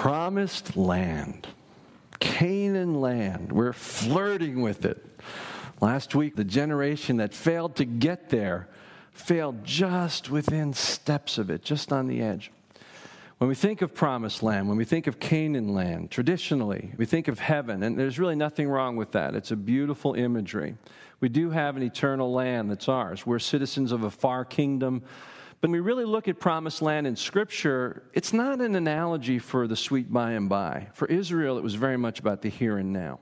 promised 0.00 0.78
land, 0.78 1.46
Canaan 2.20 3.02
land. 3.02 3.52
We're 3.52 3.74
flirting 3.74 4.62
with 4.62 4.86
it. 4.86 5.04
Last 5.82 6.14
week, 6.14 6.36
the 6.36 6.44
generation 6.44 7.18
that 7.18 7.34
failed 7.34 7.76
to 7.76 7.84
get 7.84 8.30
there 8.30 8.70
failed 9.12 9.62
just 9.62 10.30
within 10.30 10.72
steps 10.72 11.36
of 11.36 11.50
it, 11.50 11.62
just 11.62 11.92
on 11.92 12.06
the 12.06 12.22
edge. 12.22 12.50
When 13.36 13.48
we 13.48 13.54
think 13.54 13.82
of 13.82 13.94
promised 13.94 14.42
land, 14.42 14.68
when 14.68 14.78
we 14.78 14.86
think 14.86 15.06
of 15.06 15.20
Canaan 15.20 15.74
land, 15.74 16.10
traditionally, 16.10 16.92
we 16.96 17.04
think 17.04 17.28
of 17.28 17.38
heaven, 17.38 17.82
and 17.82 17.98
there's 17.98 18.18
really 18.18 18.36
nothing 18.36 18.70
wrong 18.70 18.96
with 18.96 19.12
that. 19.12 19.34
It's 19.34 19.50
a 19.50 19.56
beautiful 19.56 20.14
imagery. 20.14 20.76
We 21.20 21.28
do 21.28 21.50
have 21.50 21.76
an 21.76 21.82
eternal 21.82 22.32
land 22.32 22.70
that's 22.70 22.88
ours. 22.88 23.26
We're 23.26 23.38
citizens 23.38 23.92
of 23.92 24.04
a 24.04 24.10
far 24.10 24.46
kingdom. 24.46 25.02
When 25.60 25.72
we 25.72 25.80
really 25.80 26.06
look 26.06 26.26
at 26.26 26.40
promised 26.40 26.80
land 26.80 27.06
in 27.06 27.16
Scripture, 27.16 28.02
it's 28.14 28.32
not 28.32 28.62
an 28.62 28.74
analogy 28.76 29.38
for 29.38 29.66
the 29.66 29.76
sweet 29.76 30.10
by 30.10 30.32
and 30.32 30.48
by. 30.48 30.88
For 30.94 31.06
Israel, 31.08 31.58
it 31.58 31.62
was 31.62 31.74
very 31.74 31.98
much 31.98 32.18
about 32.18 32.40
the 32.40 32.48
here 32.48 32.78
and 32.78 32.94
now. 32.94 33.20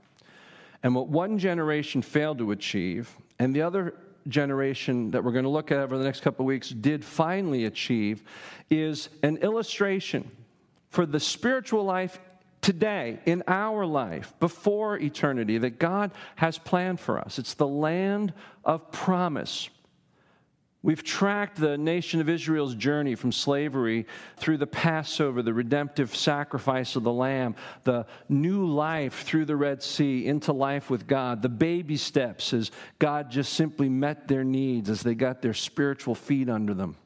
And 0.85 0.95
what 0.95 1.09
one 1.09 1.39
generation 1.39 2.01
failed 2.01 2.39
to 2.39 2.53
achieve, 2.53 3.13
and 3.41 3.53
the 3.53 3.63
other 3.63 3.95
generation 4.29 5.11
that 5.11 5.25
we're 5.25 5.33
going 5.33 5.45
to 5.45 5.51
look 5.51 5.73
at 5.73 5.79
over 5.81 5.99
the 5.99 6.05
next 6.05 6.21
couple 6.21 6.45
of 6.45 6.47
weeks 6.47 6.69
did 6.69 7.05
finally 7.05 7.65
achieve 7.65 8.23
is 8.71 9.09
an 9.25 9.39
illustration 9.39 10.31
for 10.91 11.07
the 11.07 11.19
spiritual 11.19 11.83
life 11.83 12.21
today, 12.61 13.19
in 13.27 13.43
our 13.49 13.85
life, 13.85 14.33
before 14.39 14.99
eternity, 14.99 15.59
that 15.59 15.79
God 15.79 16.13
has 16.37 16.59
planned 16.59 17.01
for 17.01 17.19
us. 17.19 17.39
It's 17.39 17.55
the 17.55 17.67
land 17.67 18.33
of 18.65 18.93
promise. 18.93 19.71
We've 20.81 21.03
tracked 21.03 21.57
the 21.57 21.77
nation 21.77 22.21
of 22.21 22.29
Israel's 22.29 22.77
journey 22.77 23.17
from 23.17 23.33
slavery 23.33 24.07
through 24.37 24.59
the 24.59 24.67
Passover, 24.67 25.43
the 25.43 25.53
redemptive 25.53 26.15
sacrifice 26.15 26.95
of 26.95 27.03
the 27.03 27.13
Lamb, 27.13 27.57
the 27.83 28.07
new 28.29 28.65
life 28.65 29.25
through 29.25 29.47
the 29.47 29.57
Red 29.57 29.83
Sea 29.83 30.25
into 30.25 30.53
life 30.53 30.89
with 30.89 31.09
God, 31.09 31.43
the 31.43 31.49
baby 31.49 31.97
steps 31.97 32.53
as 32.53 32.71
God 33.01 33.29
just 33.29 33.55
simply 33.55 33.89
met 33.89 34.29
their 34.29 34.45
needs 34.45 34.89
as 34.89 35.03
they 35.03 35.17
got 35.17 35.43
their 35.43 35.55
spiritual 35.55 36.15
feet 36.15 36.49
under 36.49 36.75
them, 36.75 36.97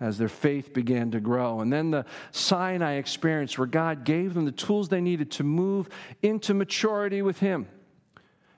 as 0.00 0.18
their 0.18 0.28
faith 0.28 0.74
began 0.74 1.12
to 1.12 1.20
grow. 1.20 1.60
And 1.60 1.72
then 1.72 1.92
the 1.92 2.06
Sinai 2.32 2.94
experience 2.94 3.56
where 3.56 3.68
God 3.68 4.02
gave 4.02 4.34
them 4.34 4.44
the 4.44 4.50
tools 4.50 4.88
they 4.88 5.00
needed 5.00 5.30
to 5.32 5.44
move 5.44 5.88
into 6.20 6.52
maturity 6.52 7.22
with 7.22 7.38
Him 7.38 7.68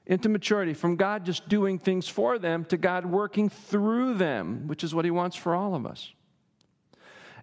into 0.07 0.29
maturity, 0.29 0.75
from 0.75 0.97
God 0.97 1.25
just 1.25 1.49
doing 1.49 1.79
things 1.79 2.09
for 2.09 2.39
them 2.39 2.65
to 2.67 2.77
God 2.77 3.07
working 3.07 3.49
through 3.49 4.15
them, 4.15 4.69
which 4.69 4.85
is 4.85 4.95
what 4.95 5.05
He 5.05 5.11
wants 5.11 5.37
for 5.37 5.55
all 5.55 5.75
of 5.75 5.87
us. 5.87 6.13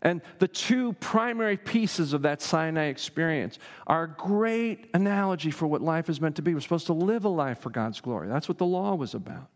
And 0.01 0.21
the 0.39 0.49
two 0.49 0.93
primary 0.93 1.55
pieces 1.55 2.11
of 2.11 2.23
that 2.23 2.41
Sinai 2.41 2.85
experience 2.85 3.57
are 3.87 4.03
a 4.03 4.07
great 4.09 4.89
analogy 4.93 5.49
for 5.49 5.65
what 5.65 5.81
life 5.81 6.09
is 6.09 6.19
meant 6.19 6.35
to 6.35 6.41
be. 6.41 6.53
We're 6.53 6.59
supposed 6.59 6.87
to 6.87 6.93
live 6.93 7.23
a 7.23 7.29
life 7.29 7.59
for 7.59 7.69
God's 7.69 8.01
glory. 8.01 8.27
That's 8.27 8.49
what 8.49 8.57
the 8.57 8.65
law 8.65 8.95
was 8.95 9.13
about 9.13 9.49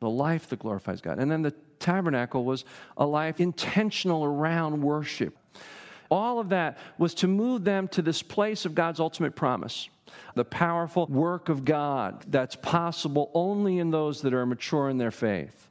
the 0.00 0.10
life 0.10 0.48
that 0.48 0.58
glorifies 0.58 1.00
God. 1.00 1.18
And 1.18 1.30
then 1.30 1.42
the 1.42 1.54
tabernacle 1.78 2.44
was 2.44 2.64
a 2.96 3.06
life 3.06 3.40
intentional 3.40 4.24
around 4.24 4.82
worship. 4.82 5.36
All 6.10 6.40
of 6.40 6.48
that 6.48 6.78
was 6.98 7.14
to 7.14 7.28
move 7.28 7.64
them 7.64 7.86
to 7.88 8.02
this 8.02 8.22
place 8.22 8.64
of 8.64 8.74
God's 8.74 8.98
ultimate 8.98 9.36
promise 9.36 9.88
the 10.34 10.44
powerful 10.44 11.06
work 11.06 11.48
of 11.48 11.64
God 11.64 12.24
that's 12.28 12.56
possible 12.56 13.30
only 13.34 13.78
in 13.78 13.90
those 13.90 14.22
that 14.22 14.34
are 14.34 14.46
mature 14.46 14.88
in 14.88 14.98
their 14.98 15.10
faith. 15.10 15.68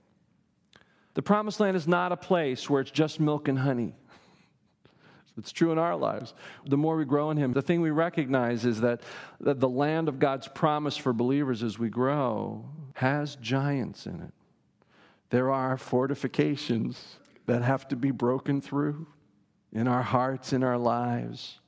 The 1.14 1.22
promised 1.22 1.60
land 1.60 1.76
is 1.76 1.88
not 1.88 2.12
a 2.12 2.18
place 2.18 2.70
where 2.70 2.82
it's 2.82 2.92
just 2.92 3.20
milk 3.20 3.48
and 3.48 3.60
honey. 3.60 3.96
It's 5.38 5.54
true 5.54 5.72
in 5.72 5.78
our 5.78 5.96
lives. 5.96 6.34
The 6.66 6.76
more 6.76 6.98
we 6.98 7.06
grow 7.06 7.32
in 7.32 7.38
Him, 7.38 7.54
the 7.54 7.62
thing 7.62 7.80
we 7.80 7.92
recognize 7.92 8.66
is 8.66 8.82
that, 8.82 9.00
that 9.40 9.62
the 9.62 9.70
land 9.70 10.10
of 10.10 10.20
God's 10.20 10.50
promise 10.50 10.98
for 10.98 11.14
believers 11.14 11.64
as 11.64 11.80
we 11.80 11.88
grow 11.88 12.66
has 12.96 13.38
giants 13.38 14.06
in 14.06 14.20
it. 14.20 14.34
There 15.30 15.50
are 15.50 15.78
fortifications 15.78 17.16
that 17.46 17.62
have 17.62 17.88
to 17.88 17.96
be 17.96 18.12
broken 18.12 18.60
through 18.60 19.08
in 19.72 19.88
our 19.88 20.04
hearts, 20.04 20.52
in 20.52 20.62
our 20.64 20.78
lives. 20.78 21.60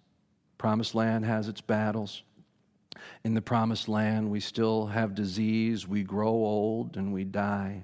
Promised 0.58 0.94
land 0.94 1.26
has 1.26 1.48
its 1.48 1.62
battles 1.62 2.24
in 3.24 3.34
the 3.34 3.41
promised 3.41 3.88
land. 3.88 4.29
We 4.29 4.40
still 4.40 4.88
have 4.88 5.16
disease, 5.16 5.88
we 5.88 6.03
grow 6.03 6.29
old, 6.29 6.97
and 6.97 7.13
we 7.13 7.24
die. 7.24 7.84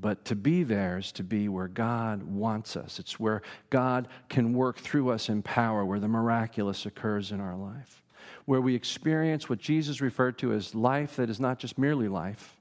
But 0.00 0.24
to 0.26 0.36
be 0.36 0.62
there 0.62 0.98
is 0.98 1.12
to 1.12 1.24
be 1.24 1.48
where 1.48 1.68
God 1.68 2.22
wants 2.22 2.76
us. 2.76 2.98
It's 2.98 3.18
where 3.18 3.42
God 3.70 4.08
can 4.28 4.54
work 4.54 4.78
through 4.78 5.10
us 5.10 5.28
in 5.28 5.42
power, 5.42 5.84
where 5.84 5.98
the 5.98 6.08
miraculous 6.08 6.86
occurs 6.86 7.32
in 7.32 7.40
our 7.40 7.56
life, 7.56 8.02
where 8.44 8.60
we 8.60 8.74
experience 8.74 9.48
what 9.48 9.58
Jesus 9.58 10.00
referred 10.00 10.38
to 10.38 10.52
as 10.52 10.74
life 10.74 11.16
that 11.16 11.28
is 11.28 11.40
not 11.40 11.58
just 11.58 11.76
merely 11.76 12.08
life. 12.08 12.56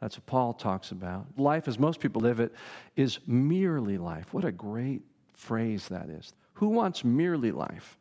That's 0.00 0.16
what 0.16 0.26
Paul 0.26 0.52
talks 0.54 0.90
about. 0.90 1.26
Life, 1.36 1.68
as 1.68 1.78
most 1.78 2.00
people 2.00 2.20
live 2.20 2.40
it, 2.40 2.54
is 2.96 3.18
merely 3.26 3.98
life. 3.98 4.32
What 4.32 4.44
a 4.44 4.52
great 4.52 5.02
phrase 5.34 5.88
that 5.88 6.08
is. 6.08 6.32
Who 6.54 6.68
wants 6.68 7.04
merely 7.04 7.52
life? 7.52 7.98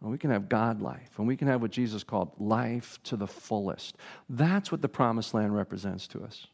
And 0.00 0.10
we 0.10 0.18
can 0.18 0.30
have 0.30 0.48
God 0.48 0.82
life, 0.82 1.10
and 1.18 1.26
we 1.26 1.36
can 1.36 1.48
have 1.48 1.62
what 1.62 1.70
Jesus 1.70 2.04
called 2.04 2.32
life 2.38 2.98
to 3.04 3.16
the 3.16 3.26
fullest. 3.26 3.96
That's 4.28 4.70
what 4.70 4.82
the 4.82 4.88
promised 4.88 5.32
land 5.32 5.54
represents 5.54 6.06
to 6.08 6.22
us. 6.22 6.46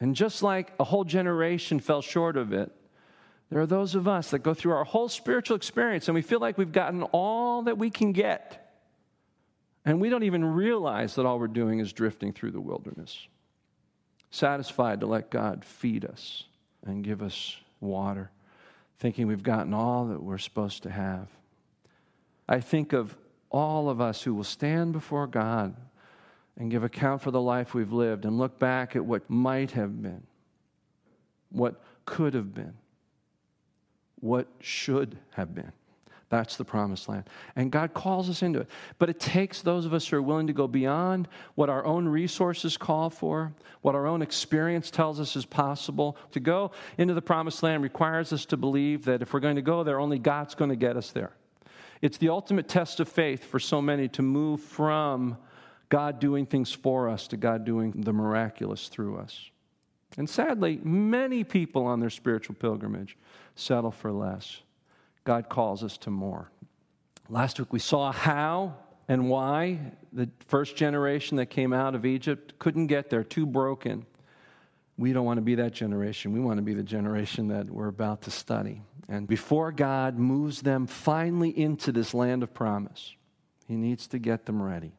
And 0.00 0.14
just 0.14 0.42
like 0.42 0.72
a 0.78 0.84
whole 0.84 1.04
generation 1.04 1.80
fell 1.80 2.02
short 2.02 2.36
of 2.36 2.52
it, 2.52 2.70
there 3.50 3.60
are 3.60 3.66
those 3.66 3.94
of 3.94 4.06
us 4.06 4.30
that 4.30 4.40
go 4.40 4.54
through 4.54 4.72
our 4.72 4.84
whole 4.84 5.08
spiritual 5.08 5.56
experience 5.56 6.06
and 6.06 6.14
we 6.14 6.22
feel 6.22 6.38
like 6.38 6.58
we've 6.58 6.72
gotten 6.72 7.02
all 7.02 7.62
that 7.62 7.78
we 7.78 7.90
can 7.90 8.12
get. 8.12 8.64
And 9.84 10.00
we 10.00 10.10
don't 10.10 10.22
even 10.22 10.44
realize 10.44 11.14
that 11.14 11.24
all 11.24 11.38
we're 11.38 11.46
doing 11.46 11.78
is 11.78 11.92
drifting 11.92 12.32
through 12.32 12.50
the 12.50 12.60
wilderness, 12.60 13.26
satisfied 14.30 15.00
to 15.00 15.06
let 15.06 15.30
God 15.30 15.64
feed 15.64 16.04
us 16.04 16.44
and 16.84 17.02
give 17.02 17.22
us 17.22 17.56
water, 17.80 18.30
thinking 18.98 19.26
we've 19.26 19.42
gotten 19.42 19.72
all 19.72 20.06
that 20.08 20.22
we're 20.22 20.38
supposed 20.38 20.82
to 20.82 20.90
have. 20.90 21.28
I 22.48 22.60
think 22.60 22.92
of 22.92 23.16
all 23.50 23.90
of 23.90 24.00
us 24.00 24.22
who 24.22 24.34
will 24.34 24.44
stand 24.44 24.92
before 24.92 25.26
God 25.26 25.76
and 26.56 26.70
give 26.70 26.82
account 26.82 27.22
for 27.22 27.30
the 27.30 27.40
life 27.40 27.74
we've 27.74 27.92
lived 27.92 28.24
and 28.24 28.38
look 28.38 28.58
back 28.58 28.96
at 28.96 29.04
what 29.04 29.28
might 29.28 29.72
have 29.72 30.02
been, 30.02 30.26
what 31.50 31.80
could 32.04 32.34
have 32.34 32.54
been, 32.54 32.74
what 34.20 34.48
should 34.60 35.18
have 35.30 35.54
been. 35.54 35.72
That's 36.30 36.56
the 36.56 36.64
promised 36.64 37.08
land. 37.08 37.24
And 37.56 37.72
God 37.72 37.94
calls 37.94 38.28
us 38.28 38.42
into 38.42 38.60
it. 38.60 38.68
But 38.98 39.08
it 39.08 39.18
takes 39.18 39.62
those 39.62 39.86
of 39.86 39.94
us 39.94 40.06
who 40.06 40.18
are 40.18 40.22
willing 40.22 40.48
to 40.48 40.52
go 40.52 40.68
beyond 40.68 41.26
what 41.54 41.70
our 41.70 41.86
own 41.86 42.06
resources 42.06 42.76
call 42.76 43.08
for, 43.08 43.54
what 43.80 43.94
our 43.94 44.06
own 44.06 44.20
experience 44.20 44.90
tells 44.90 45.20
us 45.20 45.36
is 45.36 45.46
possible. 45.46 46.18
To 46.32 46.40
go 46.40 46.72
into 46.98 47.14
the 47.14 47.22
promised 47.22 47.62
land 47.62 47.82
requires 47.82 48.30
us 48.34 48.44
to 48.46 48.58
believe 48.58 49.06
that 49.06 49.22
if 49.22 49.32
we're 49.32 49.40
going 49.40 49.56
to 49.56 49.62
go 49.62 49.84
there, 49.84 49.98
only 49.98 50.18
God's 50.18 50.54
going 50.54 50.68
to 50.68 50.76
get 50.76 50.98
us 50.98 51.12
there. 51.12 51.32
It's 52.00 52.18
the 52.18 52.28
ultimate 52.28 52.68
test 52.68 53.00
of 53.00 53.08
faith 53.08 53.44
for 53.44 53.58
so 53.58 53.82
many 53.82 54.08
to 54.08 54.22
move 54.22 54.60
from 54.60 55.36
God 55.88 56.20
doing 56.20 56.46
things 56.46 56.72
for 56.72 57.08
us 57.08 57.28
to 57.28 57.36
God 57.36 57.64
doing 57.64 57.92
the 57.92 58.12
miraculous 58.12 58.88
through 58.88 59.16
us. 59.18 59.50
And 60.16 60.28
sadly, 60.28 60.80
many 60.82 61.44
people 61.44 61.86
on 61.86 62.00
their 62.00 62.10
spiritual 62.10 62.56
pilgrimage 62.56 63.16
settle 63.54 63.90
for 63.90 64.12
less. 64.12 64.60
God 65.24 65.48
calls 65.48 65.84
us 65.84 65.98
to 65.98 66.10
more. 66.10 66.50
Last 67.28 67.58
week 67.58 67.72
we 67.72 67.78
saw 67.78 68.12
how 68.12 68.74
and 69.08 69.28
why 69.28 69.78
the 70.12 70.28
first 70.46 70.76
generation 70.76 71.36
that 71.38 71.46
came 71.46 71.72
out 71.72 71.94
of 71.94 72.04
Egypt 72.04 72.58
couldn't 72.58 72.86
get 72.86 73.10
there, 73.10 73.24
too 73.24 73.46
broken. 73.46 74.06
We 74.96 75.12
don't 75.12 75.24
want 75.24 75.38
to 75.38 75.42
be 75.42 75.54
that 75.56 75.72
generation. 75.72 76.32
We 76.32 76.40
want 76.40 76.58
to 76.58 76.62
be 76.62 76.74
the 76.74 76.82
generation 76.82 77.48
that 77.48 77.70
we're 77.70 77.88
about 77.88 78.22
to 78.22 78.30
study. 78.30 78.82
And 79.08 79.26
before 79.26 79.72
God 79.72 80.18
moves 80.18 80.62
them 80.62 80.86
finally 80.86 81.50
into 81.50 81.92
this 81.92 82.14
land 82.14 82.42
of 82.42 82.52
promise, 82.52 83.14
He 83.66 83.76
needs 83.76 84.06
to 84.08 84.18
get 84.18 84.46
them 84.46 84.62
ready. 84.62 84.92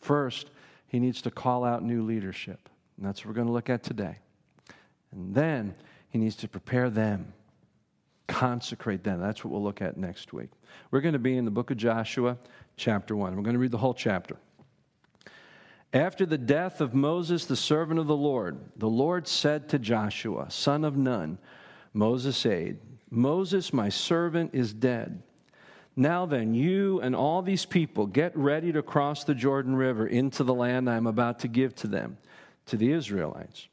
First, 0.00 0.50
He 0.86 0.98
needs 0.98 1.22
to 1.22 1.30
call 1.30 1.64
out 1.64 1.82
new 1.82 2.02
leadership. 2.02 2.68
And 2.96 3.06
that's 3.06 3.20
what 3.20 3.28
we're 3.28 3.34
going 3.34 3.46
to 3.46 3.52
look 3.52 3.70
at 3.70 3.82
today. 3.82 4.18
And 5.12 5.34
then 5.34 5.74
He 6.10 6.18
needs 6.18 6.36
to 6.36 6.48
prepare 6.48 6.90
them, 6.90 7.32
consecrate 8.28 9.04
them. 9.04 9.20
That's 9.20 9.44
what 9.44 9.52
we'll 9.52 9.62
look 9.62 9.82
at 9.82 9.96
next 9.96 10.32
week. 10.32 10.50
We're 10.90 11.00
going 11.00 11.14
to 11.14 11.18
be 11.18 11.36
in 11.36 11.44
the 11.44 11.50
book 11.50 11.70
of 11.70 11.76
Joshua, 11.76 12.36
chapter 12.76 13.16
1. 13.16 13.34
We're 13.34 13.42
going 13.42 13.54
to 13.54 13.60
read 13.60 13.70
the 13.70 13.78
whole 13.78 13.94
chapter. 13.94 14.36
After 15.92 16.24
the 16.24 16.38
death 16.38 16.80
of 16.80 16.94
Moses, 16.94 17.46
the 17.46 17.56
servant 17.56 17.98
of 17.98 18.06
the 18.06 18.16
Lord, 18.16 18.58
the 18.76 18.88
Lord 18.88 19.26
said 19.26 19.68
to 19.70 19.78
Joshua, 19.78 20.48
son 20.48 20.84
of 20.84 20.96
Nun, 20.96 21.38
Moses' 21.92 22.46
aide, 22.46 22.78
Moses, 23.10 23.72
my 23.72 23.88
servant, 23.88 24.50
is 24.54 24.72
dead. 24.72 25.22
Now 25.96 26.26
then, 26.26 26.54
you 26.54 27.00
and 27.00 27.16
all 27.16 27.42
these 27.42 27.66
people 27.66 28.06
get 28.06 28.36
ready 28.36 28.72
to 28.72 28.82
cross 28.82 29.24
the 29.24 29.34
Jordan 29.34 29.74
River 29.74 30.06
into 30.06 30.44
the 30.44 30.54
land 30.54 30.88
I 30.88 30.96
am 30.96 31.06
about 31.06 31.40
to 31.40 31.48
give 31.48 31.74
to 31.76 31.86
them, 31.86 32.18
to 32.66 32.76
the 32.76 32.92
Israelites. 32.92 33.68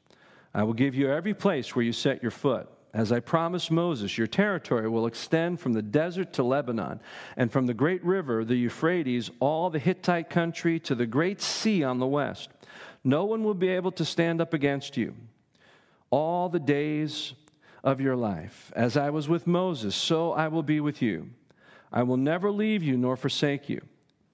I 0.52 0.64
will 0.64 0.74
give 0.74 0.94
you 0.94 1.10
every 1.10 1.34
place 1.34 1.74
where 1.76 1.84
you 1.84 1.92
set 1.92 2.22
your 2.22 2.32
foot 2.32 2.68
as 2.94 3.12
I 3.12 3.20
promised 3.20 3.70
Moses, 3.70 4.16
your 4.16 4.26
territory 4.26 4.88
will 4.88 5.06
extend 5.06 5.60
from 5.60 5.72
the 5.72 5.82
desert 5.82 6.32
to 6.34 6.42
Lebanon, 6.42 7.00
and 7.36 7.52
from 7.52 7.66
the 7.66 7.74
great 7.74 8.02
river, 8.02 8.44
the 8.44 8.56
Euphrates, 8.56 9.30
all 9.40 9.68
the 9.68 9.78
Hittite 9.78 10.30
country 10.30 10.80
to 10.80 10.94
the 10.94 11.06
great 11.06 11.42
sea 11.42 11.84
on 11.84 11.98
the 11.98 12.06
west. 12.06 12.48
No 13.04 13.24
one 13.24 13.44
will 13.44 13.54
be 13.54 13.68
able 13.68 13.92
to 13.92 14.04
stand 14.04 14.40
up 14.40 14.54
against 14.54 14.96
you 14.96 15.14
all 16.10 16.48
the 16.48 16.58
days 16.58 17.34
of 17.82 18.00
your 18.00 18.16
life. 18.16 18.72
As 18.74 18.96
I 18.96 19.10
was 19.10 19.28
with 19.28 19.46
Moses, 19.46 19.94
so 19.94 20.32
I 20.32 20.48
will 20.48 20.62
be 20.62 20.80
with 20.80 21.02
you. 21.02 21.30
I 21.92 22.02
will 22.02 22.16
never 22.16 22.50
leave 22.50 22.82
you 22.82 22.96
nor 22.96 23.16
forsake 23.16 23.68
you. 23.68 23.80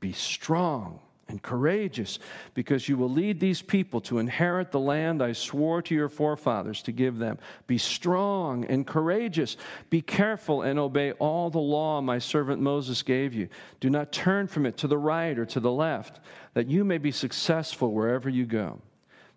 Be 0.01 0.13
strong 0.13 1.01
and 1.29 1.43
courageous, 1.43 2.19
because 2.53 2.87
you 2.87 2.99
will 2.99 3.09
lead 3.09 3.41
these 3.41 3.63
people 3.63 4.01
to 4.03 4.19
inherit 4.19 4.71
the 4.71 4.79
land 4.79 5.23
I 5.23 5.33
swore 5.33 5.81
to 5.83 5.95
your 5.95 6.11
forefathers 6.11 6.83
to 6.83 6.93
give 6.93 7.17
them. 7.17 7.39
Be 7.67 7.79
strong 7.79 8.67
and 8.67 8.87
courageous. 8.87 9.57
Be 9.89 10.03
careful 10.03 10.63
and 10.63 10.79
obey 10.79 11.13
all 11.13 11.49
the 11.49 11.59
law 11.59 12.03
my 12.03 12.19
servant 12.19 12.61
Moses 12.61 13.03
gave 13.03 13.33
you. 13.33 13.49
Do 13.81 13.89
not 13.89 14.13
turn 14.13 14.49
from 14.49 14.67
it 14.67 14.77
to 14.79 14.87
the 14.87 14.99
right 14.99 15.39
or 15.39 15.47
to 15.47 15.61
the 15.61 15.73
left, 15.73 16.21
that 16.53 16.69
you 16.69 16.85
may 16.85 16.99
be 16.99 17.11
successful 17.11 17.93
wherever 17.93 18.29
you 18.29 18.45
go. 18.45 18.81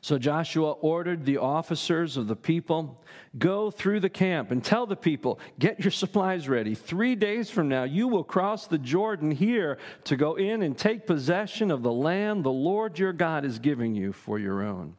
So 0.00 0.18
Joshua 0.18 0.72
ordered 0.72 1.24
the 1.24 1.38
officers 1.38 2.16
of 2.16 2.26
the 2.26 2.36
people 2.36 3.02
go 3.38 3.70
through 3.70 4.00
the 4.00 4.08
camp 4.08 4.50
and 4.50 4.64
tell 4.64 4.86
the 4.86 4.96
people, 4.96 5.38
get 5.58 5.80
your 5.80 5.90
supplies 5.92 6.48
ready. 6.48 6.74
Three 6.74 7.14
days 7.14 7.50
from 7.50 7.68
now, 7.68 7.84
you 7.84 8.08
will 8.08 8.24
cross 8.24 8.66
the 8.66 8.78
Jordan 8.78 9.30
here 9.30 9.78
to 10.04 10.16
go 10.16 10.36
in 10.36 10.62
and 10.62 10.76
take 10.76 11.06
possession 11.06 11.70
of 11.70 11.82
the 11.82 11.92
land 11.92 12.44
the 12.44 12.50
Lord 12.50 12.98
your 12.98 13.12
God 13.12 13.44
is 13.44 13.58
giving 13.58 13.94
you 13.94 14.12
for 14.12 14.38
your 14.38 14.62
own. 14.62 14.96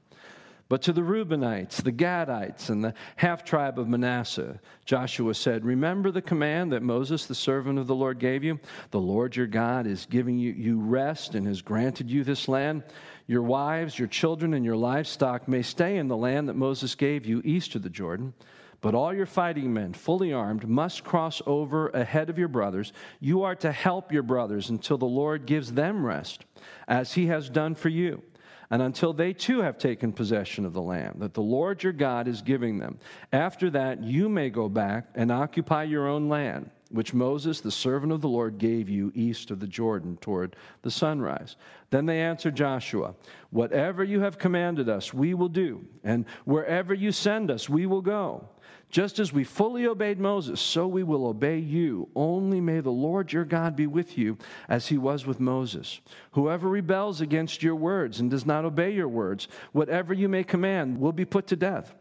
But 0.70 0.82
to 0.84 0.94
the 0.94 1.02
Reubenites, 1.02 1.82
the 1.82 1.94
Gadites, 1.94 2.70
and 2.70 2.84
the 2.84 2.94
half 3.16 3.46
tribe 3.46 3.80
of 3.80 3.88
Manasseh, 3.88 4.60
Joshua 4.86 5.34
said, 5.34 5.64
Remember 5.64 6.12
the 6.12 6.22
command 6.22 6.74
that 6.74 6.84
Moses, 6.84 7.26
the 7.26 7.36
servant 7.36 7.80
of 7.80 7.88
the 7.88 7.96
Lord, 7.96 8.20
gave 8.20 8.44
you? 8.44 8.60
The 8.92 9.00
Lord 9.00 9.36
your 9.36 9.48
God 9.48 9.88
is 9.88 10.06
giving 10.06 10.38
you, 10.38 10.52
you 10.52 10.78
rest 10.78 11.36
and 11.36 11.48
has 11.48 11.62
granted 11.62 12.12
you 12.12 12.26
this 12.26 12.50
land. 12.50 12.84
Your 13.28 13.44
wives, 13.44 14.00
your 14.00 14.08
children, 14.08 14.54
and 14.54 14.66
your 14.66 14.78
livestock 14.78 15.48
may 15.48 15.62
stay 15.62 15.98
in 15.98 16.08
the 16.08 16.18
land 16.18 16.48
that 16.48 16.56
Moses 16.56 16.96
gave 16.96 17.26
you 17.26 17.42
east 17.44 17.76
of 17.76 17.84
the 17.84 17.90
Jordan. 17.90 18.34
But 18.80 18.96
all 18.96 19.14
your 19.14 19.26
fighting 19.26 19.74
men, 19.74 19.94
fully 19.94 20.32
armed, 20.32 20.68
must 20.68 21.04
cross 21.04 21.42
over 21.46 21.90
ahead 21.90 22.30
of 22.30 22.38
your 22.38 22.48
brothers. 22.48 22.94
You 23.20 23.44
are 23.44 23.56
to 23.56 23.72
help 23.72 24.12
your 24.12 24.24
brothers 24.24 24.70
until 24.70 24.98
the 24.98 25.06
Lord 25.06 25.46
gives 25.46 25.74
them 25.74 26.06
rest, 26.06 26.46
as 26.88 27.14
he 27.14 27.28
has 27.28 27.50
done 27.50 27.76
for 27.76 27.90
you 27.90 28.22
and 28.70 28.82
until 28.82 29.14
they 29.14 29.34
too 29.34 29.62
have 29.62 29.78
taken 29.78 30.12
possession 30.12 30.66
of 30.66 30.74
the 30.74 30.82
land 30.82 31.16
that 31.20 31.34
the 31.34 31.42
Lord 31.42 31.84
your 31.84 31.94
God 31.94 32.28
is 32.28 32.42
giving 32.42 32.80
them. 32.80 33.00
After 33.32 33.70
that, 33.72 34.04
you 34.04 34.30
may 34.30 34.50
go 34.50 34.68
back 34.68 35.08
and 35.16 35.32
occupy 35.32 35.84
your 35.84 36.08
own 36.08 36.28
land, 36.28 36.70
which 36.90 37.14
Moses, 37.14 37.62
the 37.62 37.72
servant 37.72 38.12
of 38.12 38.22
the 38.22 38.30
Lord, 38.30 38.58
gave 38.58 38.90
you 38.90 39.12
east 39.14 39.52
of 39.52 39.60
the 39.60 39.68
Jordan 39.68 40.18
toward 40.22 40.56
the 40.82 40.92
sunrise. 40.92 41.56
Then 41.90 42.06
they 42.06 42.22
answered 42.22 42.56
Joshua, 42.56 43.16
Whatever 43.50 44.04
you 44.04 44.22
have 44.22 44.38
commanded 44.38 44.90
us, 44.90 45.14
we 45.14 45.34
will 45.34 45.50
do, 45.50 45.86
and 46.04 46.26
wherever 46.46 46.94
you 46.94 47.12
send 47.12 47.52
us, 47.52 47.70
we 47.70 47.86
will 47.86 48.02
go. 48.02 48.48
Just 48.90 49.20
as 49.20 49.34
we 49.34 49.44
fully 49.44 49.86
obeyed 49.86 50.18
Moses, 50.18 50.62
so 50.62 50.88
we 50.88 51.04
will 51.04 51.26
obey 51.26 51.58
you. 51.58 52.08
Only 52.16 52.62
may 52.62 52.80
the 52.80 52.90
Lord 52.90 53.34
your 53.34 53.44
God 53.44 53.76
be 53.76 53.86
with 53.86 54.18
you 54.18 54.38
as 54.70 54.88
he 54.88 54.98
was 54.98 55.26
with 55.26 55.42
Moses. 55.42 56.00
Whoever 56.32 56.70
rebels 56.70 57.20
against 57.20 57.62
your 57.62 57.76
words 57.76 58.22
and 58.22 58.32
does 58.32 58.46
not 58.46 58.64
obey 58.64 58.92
your 58.92 59.10
words, 59.10 59.50
whatever 59.74 60.14
you 60.14 60.30
may 60.30 60.46
command, 60.46 61.00
will 61.00 61.12
be 61.12 61.26
put 61.26 61.48
to 61.48 61.58
death. 61.58 61.96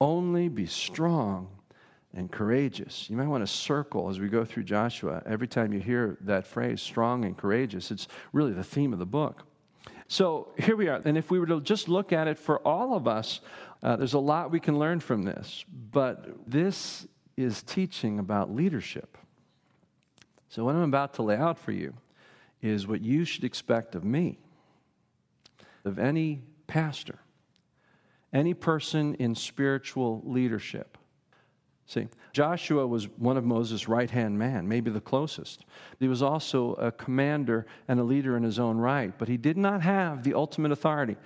Only 0.00 0.48
be 0.48 0.66
strong 0.66 1.48
and 2.14 2.30
courageous. 2.30 3.10
You 3.10 3.16
might 3.16 3.26
want 3.26 3.46
to 3.46 3.52
circle 3.52 4.08
as 4.08 4.20
we 4.20 4.28
go 4.28 4.44
through 4.44 4.64
Joshua. 4.64 5.22
Every 5.26 5.48
time 5.48 5.72
you 5.72 5.80
hear 5.80 6.16
that 6.22 6.46
phrase, 6.46 6.80
strong 6.80 7.24
and 7.24 7.36
courageous, 7.36 7.90
it's 7.90 8.08
really 8.32 8.52
the 8.52 8.64
theme 8.64 8.92
of 8.92 8.98
the 8.98 9.06
book. 9.06 9.44
So 10.06 10.52
here 10.58 10.76
we 10.76 10.88
are. 10.88 11.00
And 11.04 11.18
if 11.18 11.30
we 11.30 11.38
were 11.38 11.46
to 11.46 11.60
just 11.60 11.88
look 11.88 12.12
at 12.12 12.28
it 12.28 12.38
for 12.38 12.58
all 12.60 12.94
of 12.94 13.08
us, 13.08 13.40
uh, 13.82 13.96
there's 13.96 14.14
a 14.14 14.18
lot 14.18 14.50
we 14.50 14.60
can 14.60 14.78
learn 14.78 15.00
from 15.00 15.24
this. 15.24 15.64
But 15.90 16.26
this 16.46 17.06
is 17.36 17.62
teaching 17.62 18.18
about 18.18 18.54
leadership. 18.54 19.18
So 20.48 20.64
what 20.64 20.76
I'm 20.76 20.82
about 20.82 21.14
to 21.14 21.22
lay 21.22 21.36
out 21.36 21.58
for 21.58 21.72
you 21.72 21.94
is 22.62 22.86
what 22.86 23.02
you 23.02 23.24
should 23.24 23.44
expect 23.44 23.94
of 23.94 24.04
me, 24.04 24.38
of 25.84 25.98
any 25.98 26.42
pastor, 26.66 27.18
any 28.32 28.54
person 28.54 29.14
in 29.16 29.34
spiritual 29.34 30.22
leadership. 30.24 30.96
See, 31.86 32.08
Joshua 32.32 32.86
was 32.86 33.08
one 33.18 33.36
of 33.36 33.44
Moses' 33.44 33.88
right 33.88 34.10
hand 34.10 34.38
man, 34.38 34.66
maybe 34.66 34.90
the 34.90 35.00
closest. 35.00 35.64
He 36.00 36.08
was 36.08 36.22
also 36.22 36.72
a 36.74 36.90
commander 36.90 37.66
and 37.88 38.00
a 38.00 38.04
leader 38.04 38.36
in 38.36 38.42
his 38.42 38.58
own 38.58 38.78
right, 38.78 39.12
but 39.18 39.28
he 39.28 39.36
did 39.36 39.58
not 39.58 39.82
have 39.82 40.22
the 40.22 40.34
ultimate 40.34 40.72
authority. 40.72 41.16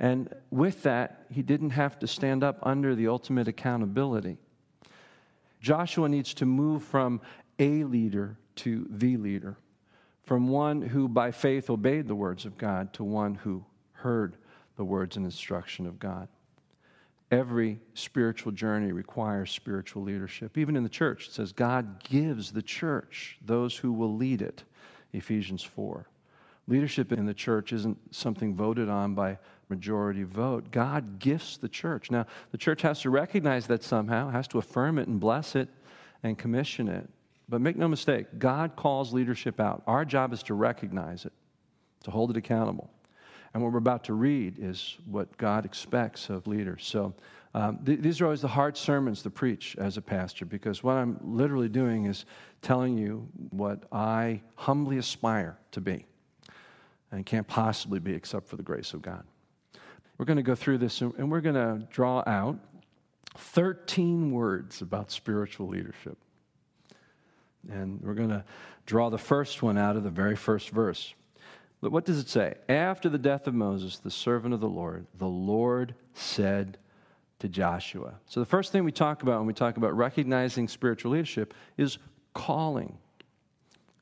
And 0.00 0.32
with 0.50 0.82
that, 0.82 1.26
he 1.30 1.42
didn't 1.42 1.70
have 1.70 1.98
to 2.00 2.06
stand 2.06 2.42
up 2.42 2.58
under 2.62 2.94
the 2.94 3.08
ultimate 3.08 3.48
accountability. 3.48 4.38
Joshua 5.60 6.08
needs 6.08 6.34
to 6.34 6.46
move 6.46 6.82
from 6.82 7.20
a 7.58 7.84
leader 7.84 8.36
to 8.56 8.86
the 8.90 9.16
leader, 9.16 9.56
from 10.24 10.48
one 10.48 10.82
who 10.82 11.08
by 11.08 11.30
faith 11.30 11.70
obeyed 11.70 12.06
the 12.06 12.14
words 12.14 12.44
of 12.44 12.58
God 12.58 12.92
to 12.94 13.04
one 13.04 13.34
who 13.36 13.64
heard 13.92 14.36
the 14.76 14.84
words 14.84 15.16
and 15.16 15.24
instruction 15.24 15.86
of 15.86 15.98
God. 15.98 16.28
Every 17.30 17.78
spiritual 17.92 18.52
journey 18.52 18.90
requires 18.90 19.50
spiritual 19.50 20.02
leadership. 20.02 20.56
Even 20.56 20.76
in 20.76 20.82
the 20.82 20.88
church, 20.88 21.26
it 21.26 21.32
says 21.32 21.52
God 21.52 22.02
gives 22.02 22.52
the 22.52 22.62
church 22.62 23.38
those 23.44 23.76
who 23.76 23.92
will 23.92 24.16
lead 24.16 24.40
it. 24.40 24.62
Ephesians 25.12 25.62
4. 25.62 26.06
Leadership 26.66 27.12
in 27.12 27.26
the 27.26 27.34
church 27.34 27.72
isn't 27.72 27.98
something 28.14 28.54
voted 28.54 28.88
on 28.88 29.14
by 29.14 29.38
majority 29.68 30.22
vote. 30.22 30.70
God 30.70 31.18
gifts 31.18 31.58
the 31.58 31.68
church. 31.68 32.10
Now, 32.10 32.26
the 32.50 32.58
church 32.58 32.82
has 32.82 33.00
to 33.02 33.10
recognize 33.10 33.66
that 33.66 33.82
somehow, 33.82 34.30
has 34.30 34.48
to 34.48 34.58
affirm 34.58 34.98
it 34.98 35.08
and 35.08 35.20
bless 35.20 35.54
it 35.54 35.68
and 36.22 36.38
commission 36.38 36.88
it. 36.88 37.08
But 37.48 37.60
make 37.60 37.76
no 37.76 37.88
mistake, 37.88 38.26
God 38.38 38.76
calls 38.76 39.12
leadership 39.12 39.60
out. 39.60 39.82
Our 39.86 40.04
job 40.04 40.32
is 40.32 40.42
to 40.44 40.54
recognize 40.54 41.24
it, 41.24 41.32
to 42.04 42.10
hold 42.10 42.30
it 42.30 42.36
accountable. 42.36 42.90
And 43.54 43.62
what 43.62 43.72
we're 43.72 43.78
about 43.78 44.04
to 44.04 44.14
read 44.14 44.56
is 44.58 44.96
what 45.06 45.36
God 45.36 45.64
expects 45.64 46.28
of 46.28 46.46
leaders. 46.46 46.84
So 46.86 47.14
um, 47.54 47.78
th- 47.84 48.00
these 48.00 48.20
are 48.20 48.26
always 48.26 48.42
the 48.42 48.48
hard 48.48 48.76
sermons 48.76 49.22
to 49.22 49.30
preach 49.30 49.74
as 49.78 49.96
a 49.96 50.02
pastor 50.02 50.44
because 50.44 50.82
what 50.82 50.94
I'm 50.94 51.18
literally 51.22 51.68
doing 51.68 52.04
is 52.04 52.24
telling 52.62 52.98
you 52.98 53.28
what 53.50 53.84
I 53.90 54.42
humbly 54.56 54.98
aspire 54.98 55.58
to 55.72 55.80
be 55.80 56.04
and 57.10 57.24
can't 57.24 57.46
possibly 57.46 58.00
be 58.00 58.12
except 58.12 58.48
for 58.48 58.56
the 58.56 58.62
grace 58.62 58.92
of 58.92 59.02
God. 59.02 59.24
We're 60.18 60.26
going 60.26 60.36
to 60.36 60.42
go 60.42 60.54
through 60.54 60.78
this 60.78 61.00
and 61.00 61.30
we're 61.30 61.40
going 61.40 61.54
to 61.54 61.86
draw 61.90 62.22
out 62.26 62.58
13 63.36 64.32
words 64.32 64.82
about 64.82 65.10
spiritual 65.10 65.68
leadership. 65.68 66.18
And 67.70 68.00
we're 68.02 68.14
going 68.14 68.30
to 68.30 68.44
draw 68.86 69.10
the 69.10 69.18
first 69.18 69.62
one 69.62 69.78
out 69.78 69.96
of 69.96 70.02
the 70.02 70.10
very 70.10 70.36
first 70.36 70.70
verse. 70.70 71.14
What 71.80 72.04
does 72.04 72.18
it 72.18 72.28
say? 72.28 72.54
After 72.68 73.08
the 73.08 73.18
death 73.18 73.46
of 73.46 73.54
Moses, 73.54 73.98
the 73.98 74.10
servant 74.10 74.52
of 74.52 74.60
the 74.60 74.68
Lord, 74.68 75.06
the 75.16 75.28
Lord 75.28 75.94
said 76.12 76.78
to 77.38 77.48
Joshua. 77.48 78.14
So 78.26 78.40
the 78.40 78.46
first 78.46 78.72
thing 78.72 78.82
we 78.82 78.90
talk 78.90 79.22
about 79.22 79.38
when 79.38 79.46
we 79.46 79.54
talk 79.54 79.76
about 79.76 79.96
recognizing 79.96 80.66
spiritual 80.66 81.12
leadership 81.12 81.54
is 81.76 81.98
calling. 82.34 82.98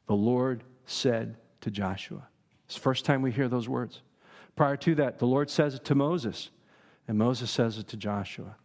The 0.07 0.15
Lord 0.15 0.65
said 0.87 1.37
to 1.61 1.71
Joshua. 1.71 2.27
It's 2.65 2.77
the 2.77 2.81
first 2.81 3.05
time 3.05 3.21
we 3.21 3.31
hear 3.31 3.49
those 3.49 3.69
words. 3.69 4.01
Prior 4.57 4.77
to 4.79 4.95
that, 4.95 5.19
the 5.19 5.27
Lord 5.27 5.51
says 5.51 5.75
it 5.75 5.85
to 5.85 5.95
Moses, 5.95 6.51
and 7.07 7.19
Moses 7.19 7.51
says 7.51 7.77
it 7.77 7.89
to 7.89 7.97
Joshua. 7.99 8.57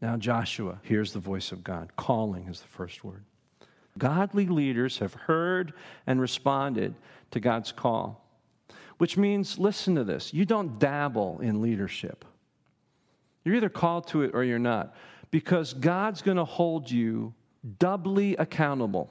Now 0.00 0.16
Joshua 0.16 0.78
hears 0.84 1.12
the 1.12 1.18
voice 1.18 1.50
of 1.50 1.64
God. 1.64 1.96
Calling 1.96 2.46
is 2.46 2.60
the 2.60 2.68
first 2.68 3.02
word. 3.02 3.24
Godly 3.98 4.46
leaders 4.46 4.98
have 4.98 5.14
heard 5.14 5.72
and 6.06 6.20
responded 6.20 6.94
to 7.32 7.40
God's 7.40 7.72
call. 7.72 8.19
Which 9.00 9.16
means, 9.16 9.58
listen 9.58 9.94
to 9.94 10.04
this 10.04 10.34
you 10.34 10.44
don't 10.44 10.78
dabble 10.78 11.38
in 11.40 11.62
leadership. 11.62 12.22
You're 13.42 13.54
either 13.54 13.70
called 13.70 14.08
to 14.08 14.20
it 14.20 14.32
or 14.34 14.44
you're 14.44 14.58
not, 14.58 14.94
because 15.30 15.72
God's 15.72 16.20
going 16.20 16.36
to 16.36 16.44
hold 16.44 16.90
you 16.90 17.32
doubly 17.78 18.36
accountable 18.36 19.10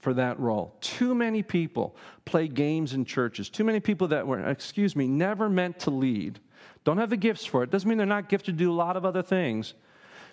for 0.00 0.12
that 0.14 0.40
role. 0.40 0.74
Too 0.80 1.14
many 1.14 1.44
people 1.44 1.94
play 2.24 2.48
games 2.48 2.94
in 2.94 3.04
churches. 3.04 3.48
Too 3.48 3.62
many 3.62 3.78
people 3.78 4.08
that 4.08 4.26
were, 4.26 4.40
excuse 4.40 4.96
me, 4.96 5.06
never 5.06 5.48
meant 5.48 5.78
to 5.80 5.90
lead, 5.90 6.40
don't 6.82 6.98
have 6.98 7.10
the 7.10 7.16
gifts 7.16 7.44
for 7.44 7.62
it. 7.62 7.70
Doesn't 7.70 7.88
mean 7.88 7.98
they're 7.98 8.08
not 8.08 8.28
gifted 8.28 8.58
to 8.58 8.64
do 8.64 8.72
a 8.72 8.74
lot 8.74 8.96
of 8.96 9.04
other 9.04 9.22
things. 9.22 9.74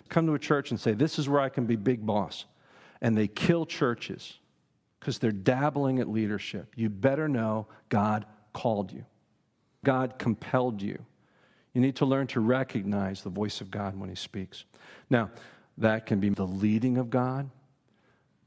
Come 0.08 0.26
to 0.26 0.34
a 0.34 0.38
church 0.40 0.72
and 0.72 0.80
say, 0.80 0.94
This 0.94 1.20
is 1.20 1.28
where 1.28 1.40
I 1.40 1.48
can 1.48 1.64
be 1.64 1.76
big 1.76 2.04
boss. 2.04 2.44
And 3.00 3.16
they 3.16 3.28
kill 3.28 3.66
churches 3.66 4.40
because 4.98 5.20
they're 5.20 5.30
dabbling 5.30 6.00
at 6.00 6.08
leadership. 6.08 6.72
You 6.74 6.88
better 6.88 7.28
know 7.28 7.68
God 7.88 8.26
called 8.54 8.90
you, 8.90 9.04
God 9.84 10.18
compelled 10.18 10.80
you. 10.80 11.04
You 11.74 11.80
need 11.82 11.96
to 11.96 12.06
learn 12.06 12.28
to 12.28 12.40
recognize 12.40 13.22
the 13.22 13.30
voice 13.30 13.60
of 13.60 13.70
God 13.70 13.98
when 13.98 14.08
He 14.08 14.14
speaks. 14.14 14.64
Now, 15.10 15.30
that 15.76 16.06
can 16.06 16.20
be 16.20 16.30
the 16.30 16.46
leading 16.46 16.96
of 16.96 17.10
God, 17.10 17.50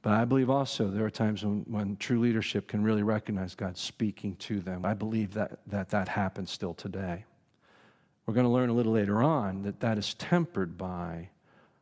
but 0.01 0.13
I 0.13 0.25
believe 0.25 0.49
also 0.49 0.87
there 0.87 1.05
are 1.05 1.09
times 1.11 1.43
when, 1.43 1.65
when 1.67 1.97
true 1.97 2.19
leadership 2.19 2.67
can 2.67 2.81
really 2.81 3.03
recognize 3.03 3.53
God 3.53 3.77
speaking 3.77 4.35
to 4.37 4.61
them. 4.61 4.85
I 4.85 4.93
believe 4.93 5.33
that 5.33 5.59
that, 5.67 5.89
that 5.89 6.07
happens 6.07 6.49
still 6.49 6.73
today. 6.73 7.25
We're 8.25 8.33
going 8.33 8.45
to 8.45 8.51
learn 8.51 8.69
a 8.69 8.73
little 8.73 8.93
later 8.93 9.21
on 9.21 9.63
that 9.63 9.81
that 9.81 9.97
is 9.97 10.13
tempered 10.13 10.77
by 10.77 11.29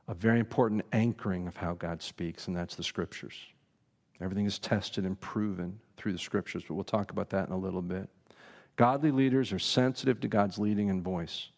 a 0.08 0.14
very 0.14 0.40
important 0.40 0.84
anchoring 0.92 1.48
of 1.48 1.58
how 1.58 1.74
God 1.74 2.02
speaks, 2.02 2.48
and 2.48 2.56
that's 2.56 2.76
the 2.76 2.84
scriptures. 2.84 3.36
Everything 4.22 4.46
is 4.46 4.60
tested 4.60 5.06
and 5.06 5.20
proven 5.20 5.80
through 5.98 6.14
the 6.14 6.20
scriptures, 6.20 6.64
but 6.68 6.76
we'll 6.76 6.84
talk 6.84 7.12
about 7.12 7.30
that 7.32 7.48
in 7.48 7.54
a 7.54 7.58
little 7.58 7.82
bit. 7.82 8.10
Godly 8.76 9.12
leaders 9.12 9.54
are 9.54 9.60
sensitive 9.60 10.20
to 10.22 10.28
God's 10.28 10.58
leading 10.58 10.90
and 10.90 11.04
voice. 11.04 11.50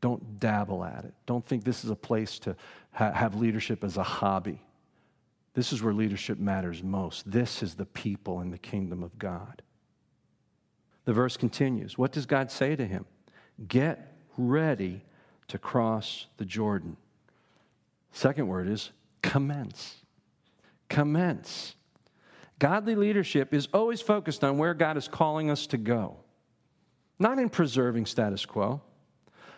Don't 0.00 0.38
dabble 0.40 0.84
at 0.84 1.04
it. 1.04 1.14
Don't 1.26 1.46
think 1.46 1.64
this 1.64 1.84
is 1.84 1.90
a 1.90 1.96
place 1.96 2.38
to 2.40 2.56
ha- 2.92 3.12
have 3.12 3.34
leadership 3.36 3.84
as 3.84 3.96
a 3.96 4.02
hobby. 4.02 4.60
This 5.54 5.72
is 5.72 5.82
where 5.82 5.94
leadership 5.94 6.38
matters 6.38 6.82
most. 6.82 7.30
This 7.30 7.62
is 7.62 7.76
the 7.76 7.86
people 7.86 8.40
in 8.40 8.50
the 8.50 8.58
kingdom 8.58 9.02
of 9.02 9.18
God. 9.18 9.62
The 11.04 11.12
verse 11.12 11.36
continues. 11.36 11.96
What 11.96 12.12
does 12.12 12.26
God 12.26 12.50
say 12.50 12.74
to 12.76 12.84
him? 12.84 13.06
Get 13.68 14.16
ready 14.36 15.04
to 15.48 15.58
cross 15.58 16.26
the 16.38 16.44
Jordan. 16.44 16.96
Second 18.12 18.48
word 18.48 18.68
is 18.68 18.90
commence. 19.22 19.96
Commence. 20.88 21.76
Godly 22.64 22.94
leadership 22.94 23.52
is 23.52 23.68
always 23.74 24.00
focused 24.00 24.42
on 24.42 24.56
where 24.56 24.72
God 24.72 24.96
is 24.96 25.06
calling 25.06 25.50
us 25.50 25.66
to 25.66 25.76
go, 25.76 26.16
not 27.18 27.38
in 27.38 27.50
preserving 27.50 28.06
status 28.06 28.46
quo, 28.46 28.80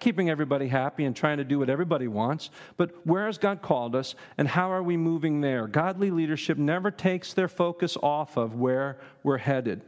keeping 0.01 0.29
everybody 0.29 0.67
happy 0.67 1.05
and 1.05 1.15
trying 1.15 1.37
to 1.37 1.45
do 1.45 1.61
what 1.61 1.71
everybody 1.71 2.09
wants, 2.09 2.51
but 2.77 3.07
where 3.07 3.27
has 3.27 3.39
God 3.39 3.63
called 3.63 3.95
us 3.95 4.17
and 4.39 4.49
how 4.49 4.73
are 4.73 4.83
we 4.83 4.97
moving 4.97 5.41
there? 5.41 5.69
Godly 5.69 6.11
leadership 6.11 6.59
never 6.59 6.91
takes 6.91 7.33
their 7.33 7.47
focus 7.47 7.97
off 8.03 8.37
of 8.37 8.57
where 8.57 8.99
we're 9.23 9.39
headed. 9.39 9.83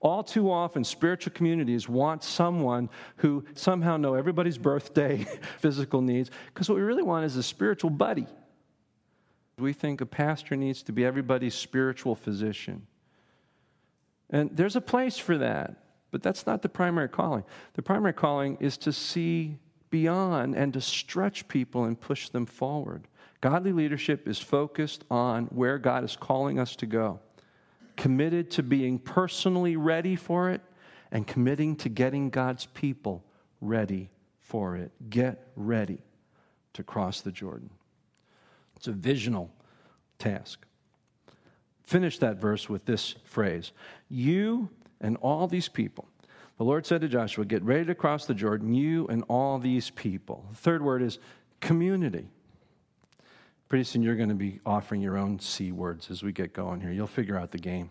All 0.00 0.24
too 0.24 0.50
often, 0.50 0.82
spiritual 0.82 1.32
communities 1.34 1.88
want 1.88 2.24
someone 2.24 2.90
who 3.18 3.44
somehow 3.54 3.96
know 3.96 4.14
everybody's 4.14 4.58
birthday, 4.58 5.24
physical 5.60 6.00
needs, 6.00 6.32
because 6.46 6.68
what 6.68 6.74
we 6.74 6.82
really 6.82 7.04
want 7.04 7.24
is 7.24 7.36
a 7.36 7.42
spiritual 7.44 7.90
buddy. 7.90 8.26
We 9.58 9.72
think 9.72 10.00
a 10.00 10.06
pastor 10.06 10.56
needs 10.56 10.82
to 10.84 10.92
be 10.92 11.04
everybody's 11.04 11.54
spiritual 11.54 12.14
physician. 12.14 12.86
And 14.30 14.50
there's 14.56 14.76
a 14.76 14.80
place 14.80 15.18
for 15.18 15.38
that, 15.38 15.76
but 16.10 16.22
that's 16.22 16.46
not 16.46 16.62
the 16.62 16.68
primary 16.68 17.08
calling. 17.08 17.44
The 17.74 17.82
primary 17.82 18.14
calling 18.14 18.56
is 18.60 18.76
to 18.78 18.92
see 18.92 19.58
beyond 19.90 20.56
and 20.56 20.72
to 20.72 20.80
stretch 20.80 21.48
people 21.48 21.84
and 21.84 22.00
push 22.00 22.30
them 22.30 22.46
forward. 22.46 23.06
Godly 23.42 23.72
leadership 23.72 24.26
is 24.26 24.38
focused 24.38 25.04
on 25.10 25.46
where 25.46 25.78
God 25.78 26.02
is 26.04 26.16
calling 26.16 26.58
us 26.58 26.76
to 26.76 26.86
go 26.86 27.20
committed 27.96 28.50
to 28.50 28.62
being 28.62 28.98
personally 28.98 29.76
ready 29.76 30.16
for 30.16 30.50
it, 30.50 30.60
and 31.10 31.26
committing 31.26 31.76
to 31.76 31.88
getting 31.88 32.30
God's 32.30 32.66
people 32.66 33.22
ready 33.60 34.08
for 34.40 34.76
it. 34.76 34.90
Get 35.10 35.46
ready 35.56 35.98
to 36.72 36.82
cross 36.82 37.20
the 37.20 37.30
Jordan. 37.30 37.70
It's 38.82 38.88
a 38.88 38.90
visional 38.90 39.48
task. 40.18 40.66
Finish 41.84 42.18
that 42.18 42.38
verse 42.38 42.68
with 42.68 42.84
this 42.84 43.14
phrase 43.22 43.70
You 44.08 44.70
and 45.00 45.16
all 45.18 45.46
these 45.46 45.68
people. 45.68 46.08
The 46.58 46.64
Lord 46.64 46.84
said 46.84 47.00
to 47.02 47.08
Joshua, 47.08 47.44
Get 47.44 47.62
ready 47.62 47.84
to 47.84 47.94
cross 47.94 48.26
the 48.26 48.34
Jordan, 48.34 48.74
you 48.74 49.06
and 49.06 49.22
all 49.28 49.60
these 49.60 49.90
people. 49.90 50.44
The 50.50 50.56
third 50.56 50.82
word 50.82 51.00
is 51.00 51.20
community. 51.60 52.26
Pretty 53.68 53.84
soon 53.84 54.02
you're 54.02 54.16
going 54.16 54.30
to 54.30 54.34
be 54.34 54.58
offering 54.66 55.00
your 55.00 55.16
own 55.16 55.38
C 55.38 55.70
words 55.70 56.10
as 56.10 56.24
we 56.24 56.32
get 56.32 56.52
going 56.52 56.80
here. 56.80 56.90
You'll 56.90 57.06
figure 57.06 57.38
out 57.38 57.52
the 57.52 57.58
game. 57.58 57.90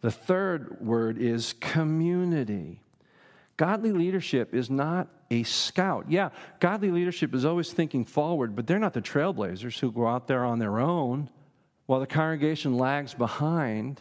The 0.00 0.10
third 0.10 0.80
word 0.80 1.18
is 1.18 1.52
community. 1.60 2.80
Godly 3.58 3.92
leadership 3.92 4.54
is 4.54 4.70
not 4.70 5.08
a 5.30 5.42
scout. 5.42 6.06
Yeah, 6.08 6.30
godly 6.60 6.90
leadership 6.90 7.34
is 7.34 7.44
always 7.44 7.72
thinking 7.72 8.04
forward, 8.04 8.56
but 8.56 8.66
they're 8.66 8.78
not 8.78 8.94
the 8.94 9.02
trailblazers 9.02 9.78
who 9.78 9.92
go 9.92 10.06
out 10.06 10.26
there 10.26 10.44
on 10.44 10.58
their 10.58 10.78
own 10.78 11.28
while 11.86 12.00
the 12.00 12.06
congregation 12.06 12.76
lags 12.76 13.14
behind. 13.14 14.00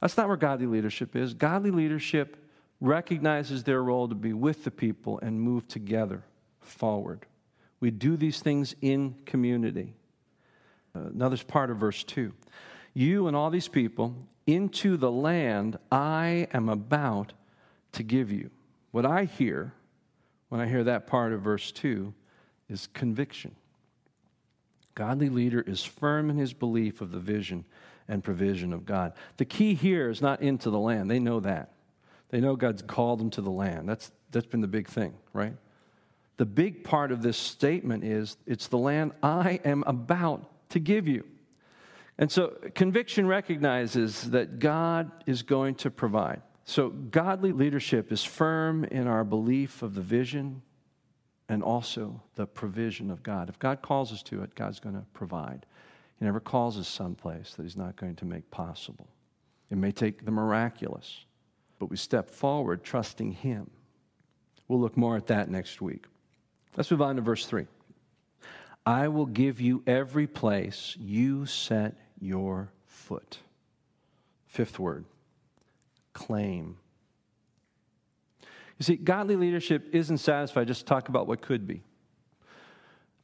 That's 0.00 0.16
not 0.16 0.28
where 0.28 0.36
godly 0.36 0.66
leadership 0.66 1.16
is. 1.16 1.34
Godly 1.34 1.70
leadership 1.70 2.36
recognizes 2.80 3.64
their 3.64 3.82
role 3.82 4.08
to 4.08 4.14
be 4.14 4.32
with 4.32 4.64
the 4.64 4.70
people 4.70 5.18
and 5.20 5.40
move 5.40 5.66
together 5.68 6.22
forward. 6.60 7.24
We 7.80 7.90
do 7.90 8.16
these 8.16 8.40
things 8.40 8.74
in 8.80 9.14
community. 9.24 9.94
Uh, 10.94 11.06
another 11.06 11.36
part 11.38 11.70
of 11.70 11.78
verse 11.78 12.04
2. 12.04 12.32
You 12.92 13.26
and 13.26 13.36
all 13.36 13.50
these 13.50 13.68
people 13.68 14.14
into 14.46 14.96
the 14.96 15.10
land 15.10 15.78
I 15.90 16.48
am 16.52 16.68
about 16.68 17.32
to 17.92 18.02
give 18.02 18.30
you. 18.30 18.50
What 18.90 19.06
I 19.06 19.24
hear 19.24 19.72
when 20.54 20.60
I 20.60 20.68
hear 20.68 20.84
that 20.84 21.08
part 21.08 21.32
of 21.32 21.40
verse 21.40 21.72
2 21.72 22.14
is 22.68 22.86
conviction. 22.86 23.56
Godly 24.94 25.28
leader 25.28 25.60
is 25.60 25.82
firm 25.82 26.30
in 26.30 26.36
his 26.36 26.52
belief 26.52 27.00
of 27.00 27.10
the 27.10 27.18
vision 27.18 27.64
and 28.06 28.22
provision 28.22 28.72
of 28.72 28.86
God. 28.86 29.14
The 29.36 29.46
key 29.46 29.74
here 29.74 30.08
is 30.08 30.22
not 30.22 30.42
into 30.42 30.70
the 30.70 30.78
land. 30.78 31.10
They 31.10 31.18
know 31.18 31.40
that. 31.40 31.72
They 32.28 32.40
know 32.40 32.54
God's 32.54 32.82
called 32.82 33.18
them 33.18 33.30
to 33.30 33.40
the 33.40 33.50
land. 33.50 33.88
That's, 33.88 34.12
that's 34.30 34.46
been 34.46 34.60
the 34.60 34.68
big 34.68 34.86
thing, 34.86 35.14
right? 35.32 35.56
The 36.36 36.46
big 36.46 36.84
part 36.84 37.10
of 37.10 37.20
this 37.20 37.36
statement 37.36 38.04
is 38.04 38.36
it's 38.46 38.68
the 38.68 38.78
land 38.78 39.10
I 39.24 39.58
am 39.64 39.82
about 39.88 40.48
to 40.70 40.78
give 40.78 41.08
you. 41.08 41.24
And 42.16 42.30
so 42.30 42.54
conviction 42.76 43.26
recognizes 43.26 44.30
that 44.30 44.60
God 44.60 45.10
is 45.26 45.42
going 45.42 45.74
to 45.74 45.90
provide. 45.90 46.42
So 46.64 46.88
godly 46.88 47.52
leadership 47.52 48.10
is 48.10 48.24
firm 48.24 48.84
in 48.84 49.06
our 49.06 49.24
belief 49.24 49.82
of 49.82 49.94
the 49.94 50.00
vision 50.00 50.62
and 51.48 51.62
also 51.62 52.22
the 52.36 52.46
provision 52.46 53.10
of 53.10 53.22
God. 53.22 53.48
If 53.48 53.58
God 53.58 53.82
calls 53.82 54.12
us 54.12 54.22
to 54.24 54.42
it, 54.42 54.54
God's 54.54 54.80
going 54.80 54.94
to 54.94 55.04
provide. 55.12 55.66
He 56.18 56.24
never 56.24 56.40
calls 56.40 56.78
us 56.78 56.88
someplace 56.88 57.54
that 57.54 57.64
He's 57.64 57.76
not 57.76 57.96
going 57.96 58.16
to 58.16 58.24
make 58.24 58.50
possible. 58.50 59.08
It 59.70 59.76
may 59.76 59.92
take 59.92 60.24
the 60.24 60.30
miraculous, 60.30 61.26
but 61.78 61.90
we 61.90 61.96
step 61.96 62.30
forward 62.30 62.82
trusting 62.82 63.32
Him. 63.32 63.70
We'll 64.66 64.80
look 64.80 64.96
more 64.96 65.16
at 65.16 65.26
that 65.26 65.50
next 65.50 65.82
week. 65.82 66.06
Let's 66.76 66.90
move 66.90 67.02
on 67.02 67.16
to 67.16 67.22
verse 67.22 67.44
3. 67.44 67.66
I 68.86 69.08
will 69.08 69.26
give 69.26 69.60
you 69.60 69.82
every 69.86 70.26
place 70.26 70.96
you 70.98 71.44
set 71.44 71.94
your 72.18 72.70
foot. 72.86 73.38
Fifth 74.46 74.78
word 74.78 75.04
claim. 76.14 76.78
You 78.78 78.84
see, 78.84 78.96
godly 78.96 79.36
leadership 79.36 79.90
isn't 79.92 80.18
satisfied 80.18 80.66
just 80.66 80.80
to 80.80 80.86
talk 80.86 81.08
about 81.08 81.26
what 81.26 81.42
could 81.42 81.66
be. 81.66 81.82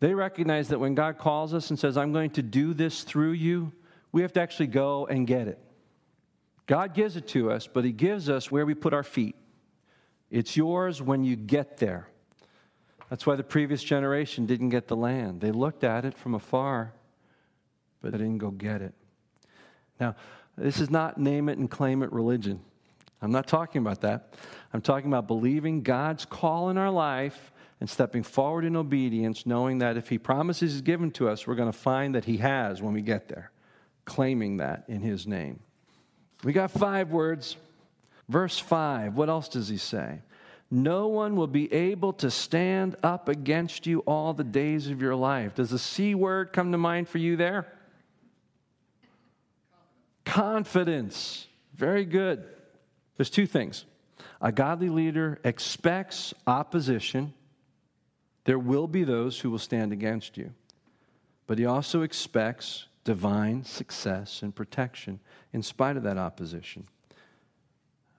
They 0.00 0.14
recognize 0.14 0.68
that 0.68 0.78
when 0.78 0.94
God 0.94 1.18
calls 1.18 1.52
us 1.52 1.70
and 1.70 1.78
says, 1.78 1.96
I'm 1.96 2.12
going 2.12 2.30
to 2.30 2.42
do 2.42 2.72
this 2.72 3.02
through 3.02 3.32
you, 3.32 3.72
we 4.12 4.22
have 4.22 4.32
to 4.34 4.40
actually 4.40 4.68
go 4.68 5.06
and 5.06 5.26
get 5.26 5.48
it. 5.48 5.58
God 6.66 6.94
gives 6.94 7.16
it 7.16 7.26
to 7.28 7.50
us, 7.50 7.66
but 7.66 7.84
He 7.84 7.92
gives 7.92 8.28
us 8.28 8.50
where 8.50 8.64
we 8.64 8.74
put 8.74 8.94
our 8.94 9.02
feet. 9.02 9.36
It's 10.30 10.56
yours 10.56 11.02
when 11.02 11.24
you 11.24 11.36
get 11.36 11.78
there. 11.78 12.08
That's 13.08 13.26
why 13.26 13.34
the 13.34 13.42
previous 13.42 13.82
generation 13.82 14.46
didn't 14.46 14.68
get 14.68 14.86
the 14.86 14.96
land. 14.96 15.40
They 15.40 15.50
looked 15.50 15.82
at 15.82 16.04
it 16.04 16.16
from 16.16 16.34
afar, 16.34 16.92
but 18.00 18.12
they 18.12 18.18
didn't 18.18 18.38
go 18.38 18.52
get 18.52 18.82
it. 18.82 18.94
Now, 19.98 20.14
this 20.56 20.80
is 20.80 20.90
not 20.90 21.18
name 21.18 21.48
it 21.48 21.58
and 21.58 21.68
claim 21.68 22.02
it 22.02 22.12
religion. 22.12 22.60
I'm 23.22 23.32
not 23.32 23.46
talking 23.46 23.80
about 23.80 24.00
that. 24.02 24.34
I'm 24.72 24.80
talking 24.80 25.08
about 25.08 25.26
believing 25.26 25.82
God's 25.82 26.24
call 26.24 26.70
in 26.70 26.78
our 26.78 26.90
life 26.90 27.52
and 27.80 27.88
stepping 27.88 28.22
forward 28.22 28.64
in 28.64 28.76
obedience, 28.76 29.46
knowing 29.46 29.78
that 29.78 29.96
if 29.96 30.08
He 30.08 30.18
promises 30.18 30.72
He's 30.72 30.80
given 30.80 31.10
to 31.12 31.28
us, 31.28 31.46
we're 31.46 31.54
going 31.54 31.70
to 31.70 31.78
find 31.78 32.14
that 32.14 32.24
He 32.24 32.38
has 32.38 32.80
when 32.80 32.92
we 32.92 33.02
get 33.02 33.28
there, 33.28 33.50
claiming 34.04 34.58
that 34.58 34.84
in 34.88 35.00
His 35.00 35.26
name. 35.26 35.60
We 36.44 36.52
got 36.52 36.70
five 36.70 37.10
words. 37.10 37.56
Verse 38.28 38.58
5, 38.58 39.16
what 39.16 39.28
else 39.28 39.48
does 39.48 39.68
He 39.68 39.76
say? 39.76 40.22
No 40.70 41.08
one 41.08 41.34
will 41.34 41.48
be 41.48 41.72
able 41.72 42.12
to 42.14 42.30
stand 42.30 42.94
up 43.02 43.28
against 43.28 43.88
you 43.88 44.00
all 44.00 44.32
the 44.34 44.44
days 44.44 44.88
of 44.88 45.02
your 45.02 45.16
life. 45.16 45.56
Does 45.56 45.70
the 45.70 45.80
C 45.80 46.14
word 46.14 46.52
come 46.52 46.70
to 46.70 46.78
mind 46.78 47.08
for 47.08 47.18
you 47.18 47.36
there? 47.36 47.66
confidence. 50.30 51.48
Very 51.74 52.04
good. 52.04 52.44
There's 53.20 53.28
two 53.28 53.44
things. 53.44 53.84
A 54.40 54.50
godly 54.50 54.88
leader 54.88 55.38
expects 55.44 56.32
opposition. 56.46 57.34
There 58.44 58.58
will 58.58 58.86
be 58.86 59.04
those 59.04 59.38
who 59.38 59.50
will 59.50 59.58
stand 59.58 59.92
against 59.92 60.38
you. 60.38 60.54
But 61.46 61.58
he 61.58 61.66
also 61.66 62.00
expects 62.00 62.86
divine 63.04 63.62
success 63.62 64.40
and 64.40 64.54
protection 64.54 65.20
in 65.52 65.62
spite 65.62 65.98
of 65.98 66.02
that 66.04 66.16
opposition. 66.16 66.86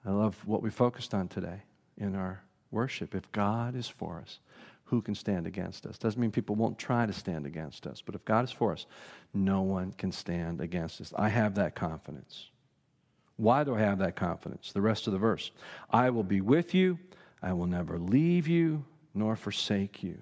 I 0.06 0.12
love 0.12 0.36
what 0.46 0.62
we 0.62 0.70
focused 0.70 1.14
on 1.14 1.26
today 1.26 1.62
in 1.98 2.14
our 2.14 2.44
worship. 2.70 3.16
If 3.16 3.32
God 3.32 3.74
is 3.74 3.88
for 3.88 4.20
us, 4.20 4.38
who 4.84 5.02
can 5.02 5.16
stand 5.16 5.48
against 5.48 5.84
us? 5.84 5.98
Doesn't 5.98 6.20
mean 6.20 6.30
people 6.30 6.54
won't 6.54 6.78
try 6.78 7.06
to 7.06 7.12
stand 7.12 7.44
against 7.44 7.88
us, 7.88 8.00
but 8.06 8.14
if 8.14 8.24
God 8.24 8.44
is 8.44 8.52
for 8.52 8.70
us, 8.70 8.86
no 9.34 9.62
one 9.62 9.94
can 9.98 10.12
stand 10.12 10.60
against 10.60 11.00
us. 11.00 11.12
I 11.16 11.28
have 11.28 11.56
that 11.56 11.74
confidence. 11.74 12.51
Why 13.42 13.64
do 13.64 13.74
I 13.74 13.80
have 13.80 13.98
that 13.98 14.14
confidence? 14.14 14.70
The 14.70 14.80
rest 14.80 15.08
of 15.08 15.12
the 15.12 15.18
verse 15.18 15.50
I 15.90 16.10
will 16.10 16.22
be 16.22 16.40
with 16.40 16.74
you, 16.74 17.00
I 17.42 17.54
will 17.54 17.66
never 17.66 17.98
leave 17.98 18.46
you 18.46 18.84
nor 19.14 19.34
forsake 19.34 20.00
you. 20.04 20.18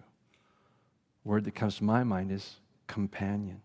Word 1.23 1.45
that 1.45 1.55
comes 1.55 1.77
to 1.77 1.85
my 1.85 2.03
mind 2.03 2.33
is 2.33 2.57
companion. 2.87 3.61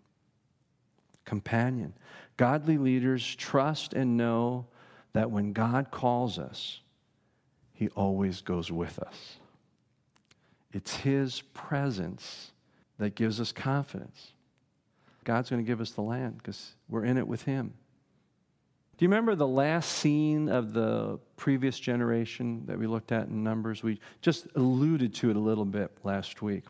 Companion. 1.24 1.94
Godly 2.36 2.78
leaders 2.78 3.34
trust 3.38 3.94
and 3.94 4.18
know 4.18 4.66
that 5.14 5.32
when 5.32 5.54
God 5.54 5.90
calls 5.90 6.38
us, 6.38 6.82
He 7.72 7.88
always 7.96 8.42
goes 8.42 8.74
with 8.74 9.00
us. 9.00 9.38
It's 10.74 10.98
His 10.98 11.44
presence 11.54 12.52
that 12.98 13.16
gives 13.16 13.40
us 13.40 13.54
confidence. 13.54 14.34
God's 15.24 15.50
going 15.50 15.64
to 15.64 15.68
give 15.68 15.80
us 15.80 15.92
the 15.92 16.02
land 16.02 16.40
because 16.40 16.74
we're 16.90 17.06
in 17.06 17.18
it 17.18 17.26
with 17.26 17.44
Him. 17.44 17.74
Do 18.98 19.04
you 19.04 19.10
remember 19.10 19.36
the 19.36 19.48
last 19.48 19.92
scene 19.92 20.48
of 20.48 20.72
the 20.72 21.20
previous 21.36 21.78
generation 21.78 22.64
that 22.68 22.80
we 22.80 22.88
looked 22.88 23.12
at 23.12 23.28
in 23.28 23.44
Numbers? 23.44 23.84
We 23.84 24.00
just 24.22 24.48
alluded 24.56 25.14
to 25.16 25.30
it 25.30 25.36
a 25.36 25.40
little 25.40 25.66
bit 25.66 25.92
last 26.06 26.42
week. 26.42 26.64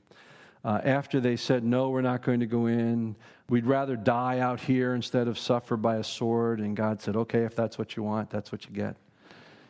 Uh, 0.64 0.82
after 0.84 1.20
they 1.20 1.36
said, 1.36 1.64
No, 1.64 1.90
we're 1.90 2.02
not 2.02 2.24
going 2.24 2.40
to 2.40 2.48
go 2.48 2.66
in, 2.66 3.16
we'd 3.48 3.68
rather 3.68 3.96
die 3.96 4.40
out 4.40 4.60
here 4.60 4.96
instead 4.96 5.28
of 5.28 5.38
suffer 5.38 5.78
by 5.78 5.98
a 5.98 6.04
sword. 6.04 6.60
And 6.60 6.76
God 6.76 7.00
said, 7.00 7.16
Okay, 7.16 7.44
if 7.44 7.56
that's 7.56 7.78
what 7.78 7.96
you 7.96 8.02
want, 8.02 8.32
that's 8.32 8.52
what 8.52 8.66
you 8.66 8.72
get. 8.72 8.96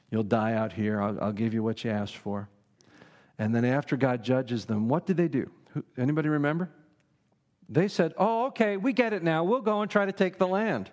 You'll 0.10 0.24
die 0.24 0.54
out 0.54 0.72
here. 0.72 1.02
I'll, 1.02 1.22
I'll 1.22 1.34
give 1.34 1.54
you 1.54 1.62
what 1.62 1.84
you 1.84 1.92
asked 1.92 2.16
for. 2.16 2.48
And 3.38 3.54
then 3.54 3.66
after 3.66 3.98
God 3.98 4.24
judges 4.24 4.64
them, 4.64 4.88
what 4.88 5.06
did 5.06 5.18
they 5.18 5.28
do? 5.28 5.52
Who, 5.74 5.84
anybody 5.98 6.30
remember? 6.30 6.70
They 7.68 7.90
said, 7.90 8.14
Oh, 8.18 8.46
okay, 8.46 8.78
we 8.78 8.94
get 8.94 9.12
it 9.12 9.24
now. 9.24 9.44
We'll 9.44 9.60
go 9.60 9.82
and 9.82 9.92
try 9.92 10.06
to 10.06 10.14
take 10.14 10.38
the 10.38 10.48
land. 10.48 10.90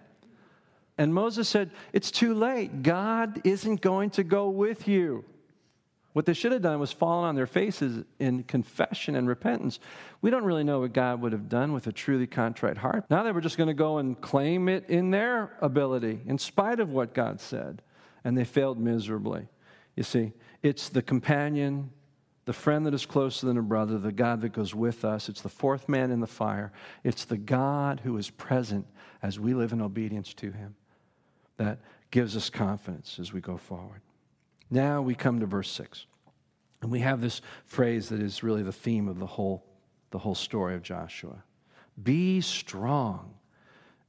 And 0.98 1.14
Moses 1.14 1.48
said, 1.48 1.70
It's 1.92 2.10
too 2.10 2.34
late. 2.34 2.82
God 2.82 3.40
isn't 3.44 3.80
going 3.80 4.10
to 4.10 4.24
go 4.24 4.48
with 4.48 4.86
you. 4.86 5.24
What 6.12 6.26
they 6.26 6.34
should 6.34 6.52
have 6.52 6.60
done 6.60 6.78
was 6.78 6.92
fallen 6.92 7.24
on 7.24 7.36
their 7.36 7.46
faces 7.46 8.04
in 8.18 8.42
confession 8.42 9.16
and 9.16 9.26
repentance. 9.26 9.80
We 10.20 10.30
don't 10.30 10.44
really 10.44 10.64
know 10.64 10.80
what 10.80 10.92
God 10.92 11.22
would 11.22 11.32
have 11.32 11.48
done 11.48 11.72
with 11.72 11.86
a 11.86 11.92
truly 11.92 12.26
contrite 12.26 12.76
heart. 12.76 13.06
Now 13.08 13.22
they 13.22 13.32
were 13.32 13.40
just 13.40 13.56
going 13.56 13.68
to 13.68 13.74
go 13.74 13.96
and 13.96 14.20
claim 14.20 14.68
it 14.68 14.90
in 14.90 15.10
their 15.10 15.56
ability, 15.62 16.20
in 16.26 16.36
spite 16.36 16.80
of 16.80 16.90
what 16.90 17.14
God 17.14 17.40
said. 17.40 17.80
And 18.24 18.36
they 18.36 18.44
failed 18.44 18.78
miserably. 18.78 19.48
You 19.96 20.02
see, 20.02 20.32
it's 20.62 20.90
the 20.90 21.02
companion, 21.02 21.90
the 22.44 22.52
friend 22.52 22.84
that 22.84 22.92
is 22.94 23.06
closer 23.06 23.46
than 23.46 23.56
a 23.56 23.62
brother, 23.62 23.98
the 23.98 24.12
God 24.12 24.42
that 24.42 24.52
goes 24.52 24.74
with 24.74 25.06
us. 25.06 25.30
It's 25.30 25.40
the 25.40 25.48
fourth 25.48 25.88
man 25.88 26.10
in 26.10 26.20
the 26.20 26.26
fire. 26.26 26.72
It's 27.04 27.24
the 27.24 27.38
God 27.38 28.00
who 28.04 28.18
is 28.18 28.28
present 28.28 28.86
as 29.22 29.40
we 29.40 29.54
live 29.54 29.72
in 29.72 29.80
obedience 29.80 30.34
to 30.34 30.52
him 30.52 30.74
that 31.62 31.78
gives 32.10 32.36
us 32.36 32.50
confidence 32.50 33.18
as 33.18 33.32
we 33.32 33.40
go 33.40 33.56
forward. 33.56 34.02
Now 34.70 35.02
we 35.02 35.14
come 35.14 35.40
to 35.40 35.46
verse 35.46 35.70
6. 35.70 36.06
And 36.82 36.90
we 36.90 37.00
have 37.00 37.20
this 37.20 37.40
phrase 37.64 38.08
that 38.08 38.20
is 38.20 38.42
really 38.42 38.62
the 38.62 38.72
theme 38.72 39.08
of 39.08 39.18
the 39.18 39.26
whole, 39.26 39.64
the 40.10 40.18
whole 40.18 40.34
story 40.34 40.74
of 40.74 40.82
Joshua 40.82 41.44
Be 42.02 42.40
strong 42.40 43.34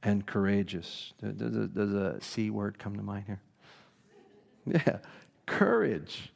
and 0.02 0.26
courageous. 0.26 1.12
Does, 1.22 1.68
does 1.68 1.92
a 1.92 2.20
C 2.20 2.50
word 2.50 2.78
come 2.78 2.96
to 2.96 3.02
mind 3.02 3.24
here? 3.26 3.40
Yeah, 4.66 4.98
courage 5.44 6.32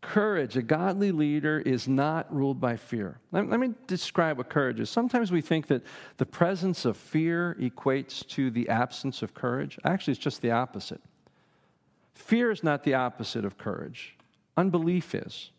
courage, 0.00 0.56
a 0.56 0.62
godly 0.62 1.10
leader 1.12 1.58
is 1.58 1.88
not 1.88 2.32
ruled 2.34 2.60
by 2.60 2.76
fear. 2.76 3.18
Let, 3.32 3.48
let, 3.48 3.60
me 3.60 3.74
describe 3.86 4.38
what 4.38 4.48
courage 4.48 4.80
is. 4.80 4.90
Sometimes 4.90 5.32
we 5.32 5.40
think 5.40 5.66
that 5.66 5.82
the 6.16 6.26
presence 6.26 6.84
of 6.84 6.96
fear 6.96 7.56
equates 7.60 8.26
to 8.28 8.50
the 8.50 8.68
absence 8.68 9.22
of 9.22 9.34
courage. 9.34 9.78
Actually, 9.84 10.12
it's 10.12 10.22
just 10.22 10.42
the 10.42 10.50
opposite. 10.50 11.00
Fear 12.14 12.50
is 12.50 12.62
not 12.62 12.84
the 12.84 12.94
opposite 12.94 13.44
of 13.44 13.58
courage, 13.58 14.16
unbelief 14.56 15.14
is. 15.14 15.50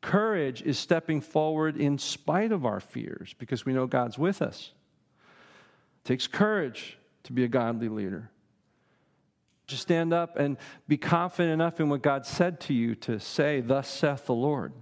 Courage 0.00 0.62
is 0.62 0.78
stepping 0.78 1.20
forward 1.20 1.76
in 1.76 1.98
spite 1.98 2.52
of 2.52 2.64
our 2.64 2.80
fears 2.80 3.34
because 3.38 3.66
we 3.66 3.72
know 3.72 3.86
God's 3.86 4.16
with 4.16 4.40
us. 4.40 4.72
It 6.02 6.08
takes 6.08 6.26
courage 6.26 6.96
to 7.24 7.32
be 7.32 7.44
a 7.44 7.48
godly 7.48 7.88
leader 7.88 8.30
to 9.70 9.76
stand 9.76 10.12
up 10.12 10.36
and 10.36 10.56
be 10.88 10.96
confident 10.96 11.52
enough 11.52 11.80
in 11.80 11.88
what 11.88 12.02
God 12.02 12.26
said 12.26 12.60
to 12.60 12.74
you 12.74 12.94
to 12.96 13.18
say, 13.18 13.60
Thus 13.60 13.88
saith 13.88 14.26
the 14.26 14.34
Lord. 14.34 14.72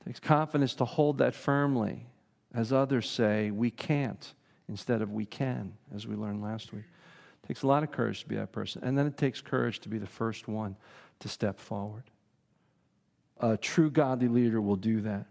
It 0.00 0.06
takes 0.06 0.20
confidence 0.20 0.74
to 0.76 0.84
hold 0.84 1.18
that 1.18 1.34
firmly, 1.34 2.06
as 2.54 2.72
others 2.72 3.08
say, 3.08 3.50
we 3.50 3.70
can't, 3.70 4.34
instead 4.68 5.02
of 5.02 5.12
we 5.12 5.26
can, 5.26 5.74
as 5.94 6.06
we 6.06 6.14
learned 6.14 6.42
last 6.42 6.72
week. 6.72 6.84
It 7.42 7.48
takes 7.48 7.62
a 7.62 7.66
lot 7.66 7.82
of 7.82 7.90
courage 7.90 8.20
to 8.20 8.28
be 8.28 8.36
that 8.36 8.52
person. 8.52 8.82
And 8.84 8.96
then 8.96 9.06
it 9.06 9.16
takes 9.16 9.40
courage 9.40 9.80
to 9.80 9.88
be 9.88 9.98
the 9.98 10.06
first 10.06 10.48
one 10.48 10.76
to 11.20 11.28
step 11.28 11.58
forward. 11.60 12.04
A 13.40 13.56
true 13.56 13.90
godly 13.90 14.28
leader 14.28 14.60
will 14.60 14.76
do 14.76 15.00
that. 15.02 15.26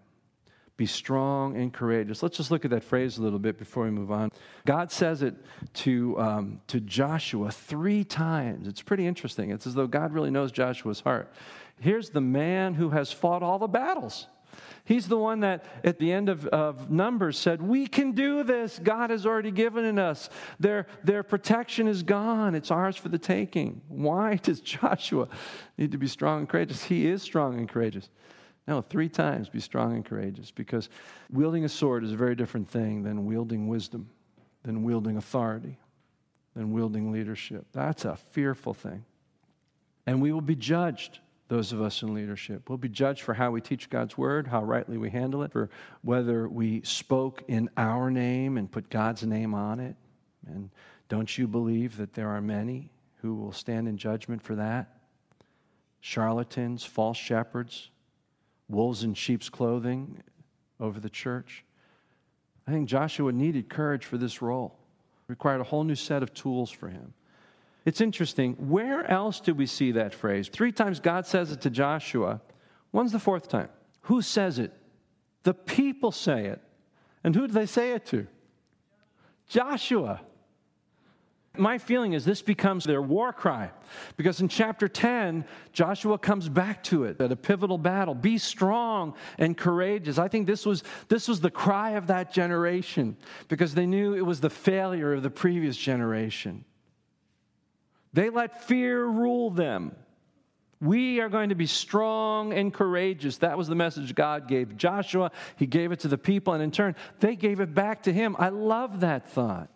Be 0.76 0.86
strong 0.88 1.56
and 1.56 1.72
courageous. 1.72 2.24
Let's 2.24 2.38
just 2.38 2.50
look 2.50 2.66
at 2.66 2.72
that 2.72 2.84
phrase 2.84 3.20
a 3.20 3.22
little 3.22 3.38
bit 3.38 3.60
before 3.60 3.84
we 3.84 3.92
move 3.92 4.12
on. 4.12 4.32
God 4.66 4.92
says 4.92 5.22
it 5.22 5.36
to, 5.76 6.20
um, 6.20 6.62
to 6.68 6.80
Joshua 6.80 7.52
three 7.52 8.04
times. 8.04 8.68
It's 8.68 8.82
pretty 8.82 9.06
interesting. 9.06 9.52
It's 9.52 9.68
as 9.68 9.76
though 9.76 9.86
God 9.86 10.14
really 10.14 10.32
knows 10.32 10.52
Joshua's 10.52 11.02
heart. 11.02 11.32
Here's 11.80 12.10
the 12.10 12.22
man 12.22 12.74
who 12.74 12.90
has 12.90 13.12
fought 13.12 13.44
all 13.44 13.60
the 13.60 13.68
battles. 13.68 14.28
He's 14.86 15.08
the 15.08 15.18
one 15.18 15.42
that 15.42 15.64
at 15.84 16.00
the 16.00 16.12
end 16.12 16.28
of, 16.28 16.46
of 16.48 16.92
Numbers 16.92 17.38
said, 17.38 17.62
We 17.62 17.88
can 17.88 18.12
do 18.12 18.44
this. 18.44 18.80
God 18.80 19.12
has 19.12 19.26
already 19.26 19.52
given 19.52 19.86
it 19.86 20.00
us. 20.00 20.30
Their, 20.60 20.88
their 21.04 21.24
protection 21.24 21.88
is 21.88 22.04
gone. 22.04 22.54
It's 22.54 22.72
ours 22.72 22.98
for 22.98 23.10
the 23.10 23.18
taking. 23.18 23.82
Why 23.88 24.36
does 24.36 24.60
Joshua 24.62 25.30
need 25.78 25.92
to 25.92 25.98
be 25.98 26.08
strong 26.08 26.40
and 26.40 26.50
courageous? 26.50 26.84
He 26.84 27.08
is 27.08 27.22
strong 27.22 27.58
and 27.58 27.70
courageous. 27.70 28.10
No, 28.68 28.82
three 28.82 29.10
times 29.10 29.50
be 29.50 29.60
strong 29.60 29.94
and 29.94 30.06
courageous 30.06 30.52
because 30.52 30.90
wielding 31.30 31.66
a 31.66 31.70
sword 31.70 32.04
is 32.04 32.14
a 32.14 32.18
very 32.18 32.36
different 32.36 32.70
thing 32.70 33.04
than 33.04 33.26
wielding 33.26 33.68
wisdom, 33.68 34.10
than 34.64 34.84
wielding 34.84 35.18
authority, 35.18 35.78
than 36.56 36.72
wielding 36.72 37.12
leadership. 37.12 37.66
That's 37.74 38.06
a 38.06 38.16
fearful 38.16 38.74
thing. 38.74 39.04
And 40.06 40.22
we 40.22 40.32
will 40.32 40.42
be 40.42 40.56
judged, 40.56 41.20
those 41.50 41.74
of 41.74 41.82
us 41.82 42.02
in 42.02 42.14
leadership. 42.14 42.70
We'll 42.70 42.78
be 42.78 42.90
judged 42.90 43.22
for 43.22 43.34
how 43.34 43.52
we 43.52 43.60
teach 43.60 43.90
God's 43.90 44.18
word, 44.18 44.48
how 44.48 44.64
rightly 44.64 44.98
we 44.98 45.10
handle 45.10 45.44
it, 45.44 45.52
for 45.52 45.70
whether 46.02 46.48
we 46.48 46.82
spoke 46.84 47.44
in 47.48 47.70
our 47.76 48.10
name 48.10 48.58
and 48.58 48.72
put 48.72 48.90
God's 48.90 49.24
name 49.24 49.54
on 49.54 49.80
it. 49.80 49.96
And 50.48 50.70
don't 51.10 51.38
you 51.38 51.48
believe 51.48 51.98
that 51.98 52.14
there 52.14 52.30
are 52.30 52.42
many 52.42 52.92
who 53.22 53.36
will 53.36 53.52
stand 53.52 53.88
in 53.88 53.98
judgment 53.98 54.42
for 54.42 54.56
that? 54.56 55.00
Charlatans, 56.00 56.84
false 56.84 57.18
shepherds, 57.18 57.90
wolves 58.70 59.04
in 59.04 59.14
sheep's 59.14 59.50
clothing 59.50 60.22
over 60.80 61.00
the 61.00 61.10
church. 61.10 61.64
I 62.68 62.72
think 62.72 62.88
Joshua 62.88 63.32
needed 63.32 63.70
courage 63.70 64.06
for 64.06 64.18
this 64.18 64.42
role. 64.42 64.78
It 65.28 65.32
required 65.32 65.62
a 65.62 65.66
whole 65.66 65.84
new 65.84 65.96
set 65.96 66.24
of 66.24 66.34
tools 66.34 66.72
for 66.72 66.88
him. 66.88 67.14
It's 67.86 68.00
interesting. 68.00 68.54
Where 68.70 69.10
else 69.10 69.40
do 69.40 69.54
we 69.54 69.66
see 69.66 69.92
that 69.94 70.14
phrase? 70.14 70.48
Three 70.48 70.72
times 70.72 71.00
God 71.00 71.26
says 71.26 71.52
it 71.52 71.62
to 71.62 71.70
Joshua. 71.70 72.42
When's 72.92 73.12
the 73.12 73.20
fourth 73.20 73.50
time? 73.50 73.70
Who 74.04 74.22
says 74.22 74.60
it? 74.60 74.72
The 75.44 75.54
people 75.54 76.12
say 76.12 76.46
it. 76.46 76.62
And 77.24 77.36
who 77.36 77.48
do 77.48 77.54
they 77.54 77.66
say 77.66 77.92
it 77.92 78.06
to? 78.08 78.28
Joshua. 79.50 80.22
My 81.56 81.78
feeling 81.78 82.14
is 82.14 82.26
this 82.26 82.42
becomes 82.42 82.84
their 82.84 83.02
war 83.02 83.32
cry 83.32 83.70
because 84.18 84.42
in 84.42 84.48
chapter 84.48 84.88
10, 84.88 85.46
Joshua 85.72 86.18
comes 86.18 86.50
back 86.50 86.84
to 86.86 87.04
it 87.04 87.22
at 87.22 87.32
a 87.32 87.36
pivotal 87.36 87.78
battle. 87.78 88.16
Be 88.16 88.40
strong 88.40 89.14
and 89.38 89.56
courageous. 89.56 90.18
I 90.18 90.30
think 90.30 90.48
this 90.48 90.66
was, 90.66 90.84
this 91.10 91.28
was 91.28 91.42
the 91.42 91.52
cry 91.52 91.92
of 91.92 92.08
that 92.08 92.34
generation 92.34 93.18
because 93.50 93.76
they 93.76 93.86
knew 93.86 94.16
it 94.16 94.26
was 94.26 94.42
the 94.42 94.50
failure 94.50 95.14
of 95.14 95.22
the 95.22 95.30
previous 95.30 95.78
generation. 95.78 96.66
They 98.14 98.32
let 98.32 98.64
fear 98.64 99.06
rule 99.06 99.52
them. 99.52 99.96
We 100.82 101.22
are 101.22 101.30
going 101.30 101.50
to 101.50 101.56
be 101.56 101.68
strong 101.68 102.52
and 102.52 102.74
courageous. 102.74 103.38
That 103.38 103.60
was 103.60 103.68
the 103.68 103.76
message 103.76 104.16
God 104.16 104.48
gave 104.48 104.76
Joshua. 104.76 105.32
He 105.56 105.68
gave 105.68 105.92
it 105.92 106.00
to 106.02 106.08
the 106.08 106.18
people, 106.18 106.54
and 106.54 106.62
in 106.62 106.72
turn, 106.72 106.96
they 107.20 107.36
gave 107.36 107.60
it 107.60 107.74
back 107.76 108.04
to 108.04 108.14
him. 108.14 108.36
I 108.38 108.50
love 108.50 109.00
that 109.02 109.30
thought. 109.30 109.70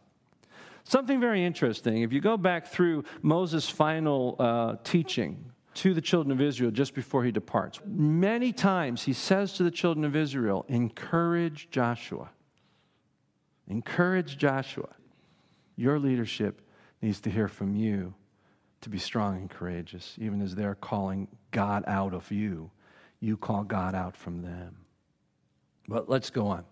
Something 0.87 1.19
very 1.19 1.43
interesting. 1.43 2.03
If 2.03 2.13
you 2.13 2.21
go 2.21 2.37
back 2.37 2.67
through 2.67 3.03
Moses' 3.21 3.69
final 3.69 4.37
uh, 4.39 4.75
teaching 4.85 5.51
to 5.73 5.93
the 5.93 5.99
children 5.99 6.31
of 6.31 6.39
Israel 6.39 6.71
just 6.71 6.93
before 6.93 7.25
he 7.25 7.31
departs, 7.31 7.81
many 7.85 8.53
times 8.53 9.03
he 9.03 9.11
says 9.11 9.51
to 9.53 9.63
the 9.63 9.71
children 9.71 10.05
of 10.05 10.15
Israel, 10.15 10.65
Encourage 10.69 11.69
Joshua. 11.71 12.29
Encourage 13.67 14.37
Joshua. 14.37 14.87
Your 15.75 15.99
leadership 15.99 16.61
needs 17.01 17.19
to 17.19 17.29
hear 17.29 17.49
from 17.49 17.75
you 17.75 18.13
to 18.79 18.87
be 18.87 18.97
strong 18.97 19.35
and 19.35 19.49
courageous, 19.49 20.15
even 20.17 20.41
as 20.41 20.55
they're 20.55 20.73
calling 20.73 21.27
God 21.51 21.83
out 21.85 22.13
of 22.13 22.31
you. 22.31 22.71
You 23.19 23.35
call 23.35 23.65
God 23.65 23.93
out 23.93 24.15
from 24.15 24.41
them. 24.41 24.77
But 25.85 26.07
let's 26.07 26.29
go 26.29 26.47
on. 26.47 26.63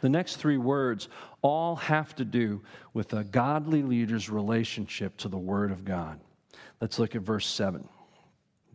The 0.00 0.08
next 0.08 0.36
three 0.36 0.58
words 0.58 1.08
all 1.42 1.76
have 1.76 2.14
to 2.16 2.24
do 2.24 2.62
with 2.94 3.12
a 3.12 3.24
godly 3.24 3.82
leader's 3.82 4.30
relationship 4.30 5.16
to 5.18 5.28
the 5.28 5.38
Word 5.38 5.70
of 5.70 5.84
God. 5.84 6.20
Let's 6.80 6.98
look 6.98 7.14
at 7.14 7.22
verse 7.22 7.46
7. 7.46 7.88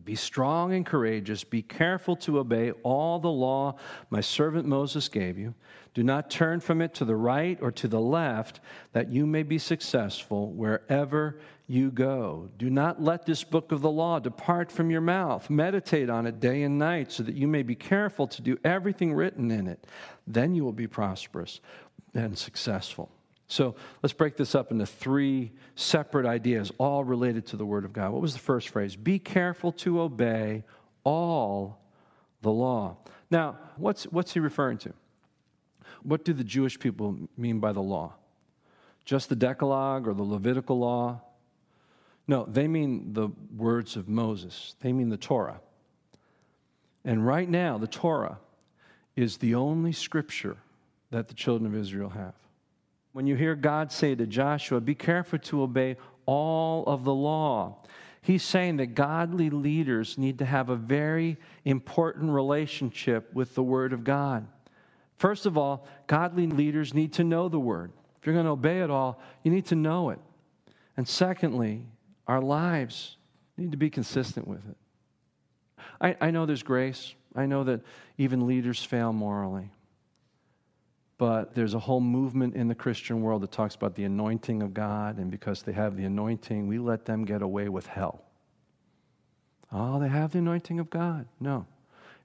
Be 0.06 0.14
strong 0.14 0.72
and 0.72 0.86
courageous. 0.86 1.42
Be 1.42 1.62
careful 1.62 2.14
to 2.18 2.38
obey 2.38 2.70
all 2.84 3.18
the 3.18 3.28
law 3.28 3.74
my 4.08 4.20
servant 4.20 4.64
Moses 4.64 5.08
gave 5.08 5.36
you. 5.36 5.52
Do 5.94 6.04
not 6.04 6.30
turn 6.30 6.60
from 6.60 6.80
it 6.80 6.94
to 6.94 7.04
the 7.04 7.16
right 7.16 7.58
or 7.60 7.72
to 7.72 7.88
the 7.88 8.00
left, 8.00 8.60
that 8.92 9.10
you 9.10 9.26
may 9.26 9.42
be 9.42 9.58
successful 9.58 10.52
wherever 10.52 11.40
you 11.66 11.90
go. 11.90 12.48
Do 12.56 12.70
not 12.70 13.02
let 13.02 13.26
this 13.26 13.42
book 13.42 13.72
of 13.72 13.80
the 13.80 13.90
law 13.90 14.20
depart 14.20 14.70
from 14.70 14.90
your 14.90 15.00
mouth. 15.00 15.50
Meditate 15.50 16.08
on 16.08 16.24
it 16.24 16.38
day 16.38 16.62
and 16.62 16.78
night, 16.78 17.10
so 17.10 17.24
that 17.24 17.34
you 17.34 17.48
may 17.48 17.64
be 17.64 17.74
careful 17.74 18.28
to 18.28 18.42
do 18.42 18.56
everything 18.62 19.12
written 19.12 19.50
in 19.50 19.66
it. 19.66 19.88
Then 20.24 20.54
you 20.54 20.62
will 20.64 20.72
be 20.72 20.86
prosperous 20.86 21.60
and 22.14 22.38
successful. 22.38 23.10
So 23.48 23.76
let's 24.02 24.12
break 24.12 24.36
this 24.36 24.54
up 24.54 24.72
into 24.72 24.86
three 24.86 25.52
separate 25.76 26.26
ideas, 26.26 26.72
all 26.78 27.04
related 27.04 27.46
to 27.46 27.56
the 27.56 27.64
Word 27.64 27.84
of 27.84 27.92
God. 27.92 28.10
What 28.10 28.22
was 28.22 28.32
the 28.32 28.40
first 28.40 28.70
phrase? 28.70 28.96
Be 28.96 29.18
careful 29.18 29.72
to 29.72 30.00
obey 30.00 30.64
all 31.04 31.80
the 32.42 32.50
law. 32.50 32.96
Now, 33.30 33.56
what's, 33.76 34.04
what's 34.04 34.32
he 34.34 34.40
referring 34.40 34.78
to? 34.78 34.92
What 36.02 36.24
do 36.24 36.32
the 36.32 36.44
Jewish 36.44 36.78
people 36.78 37.16
mean 37.36 37.60
by 37.60 37.72
the 37.72 37.82
law? 37.82 38.14
Just 39.04 39.28
the 39.28 39.36
Decalogue 39.36 40.08
or 40.08 40.14
the 40.14 40.22
Levitical 40.22 40.78
law? 40.78 41.20
No, 42.28 42.44
they 42.44 42.66
mean 42.66 43.12
the 43.12 43.28
words 43.56 43.96
of 43.96 44.08
Moses, 44.08 44.74
they 44.80 44.92
mean 44.92 45.08
the 45.08 45.16
Torah. 45.16 45.60
And 47.04 47.24
right 47.24 47.48
now, 47.48 47.78
the 47.78 47.86
Torah 47.86 48.38
is 49.14 49.36
the 49.36 49.54
only 49.54 49.92
scripture 49.92 50.56
that 51.12 51.28
the 51.28 51.34
children 51.34 51.72
of 51.72 51.80
Israel 51.80 52.10
have. 52.10 52.34
When 53.16 53.26
you 53.26 53.34
hear 53.34 53.54
God 53.54 53.92
say 53.92 54.14
to 54.14 54.26
Joshua, 54.26 54.78
Be 54.78 54.94
careful 54.94 55.38
to 55.38 55.62
obey 55.62 55.96
all 56.26 56.84
of 56.84 57.04
the 57.04 57.14
law, 57.14 57.78
he's 58.20 58.42
saying 58.42 58.76
that 58.76 58.88
godly 58.88 59.48
leaders 59.48 60.18
need 60.18 60.40
to 60.40 60.44
have 60.44 60.68
a 60.68 60.76
very 60.76 61.38
important 61.64 62.30
relationship 62.30 63.32
with 63.32 63.54
the 63.54 63.62
Word 63.62 63.94
of 63.94 64.04
God. 64.04 64.46
First 65.16 65.46
of 65.46 65.56
all, 65.56 65.88
godly 66.06 66.46
leaders 66.46 66.92
need 66.92 67.14
to 67.14 67.24
know 67.24 67.48
the 67.48 67.58
Word. 67.58 67.90
If 68.20 68.26
you're 68.26 68.34
going 68.34 68.44
to 68.44 68.52
obey 68.52 68.82
it 68.82 68.90
all, 68.90 69.18
you 69.42 69.50
need 69.50 69.64
to 69.68 69.76
know 69.76 70.10
it. 70.10 70.18
And 70.94 71.08
secondly, 71.08 71.86
our 72.26 72.42
lives 72.42 73.16
need 73.56 73.70
to 73.70 73.78
be 73.78 73.88
consistent 73.88 74.46
with 74.46 74.68
it. 74.68 74.76
I, 76.02 76.16
I 76.20 76.30
know 76.32 76.44
there's 76.44 76.62
grace. 76.62 77.14
I 77.34 77.46
know 77.46 77.64
that 77.64 77.80
even 78.18 78.46
leaders 78.46 78.84
fail 78.84 79.14
morally. 79.14 79.70
But 81.18 81.54
there's 81.54 81.74
a 81.74 81.78
whole 81.78 82.00
movement 82.00 82.54
in 82.54 82.68
the 82.68 82.74
Christian 82.74 83.22
world 83.22 83.42
that 83.42 83.52
talks 83.52 83.74
about 83.74 83.94
the 83.94 84.04
anointing 84.04 84.62
of 84.62 84.74
God, 84.74 85.18
and 85.18 85.30
because 85.30 85.62
they 85.62 85.72
have 85.72 85.96
the 85.96 86.04
anointing, 86.04 86.66
we 86.66 86.78
let 86.78 87.06
them 87.06 87.24
get 87.24 87.40
away 87.40 87.68
with 87.68 87.86
hell. 87.86 88.22
Oh, 89.72 89.98
they 89.98 90.08
have 90.08 90.32
the 90.32 90.38
anointing 90.38 90.78
of 90.78 90.90
God. 90.90 91.26
No. 91.40 91.66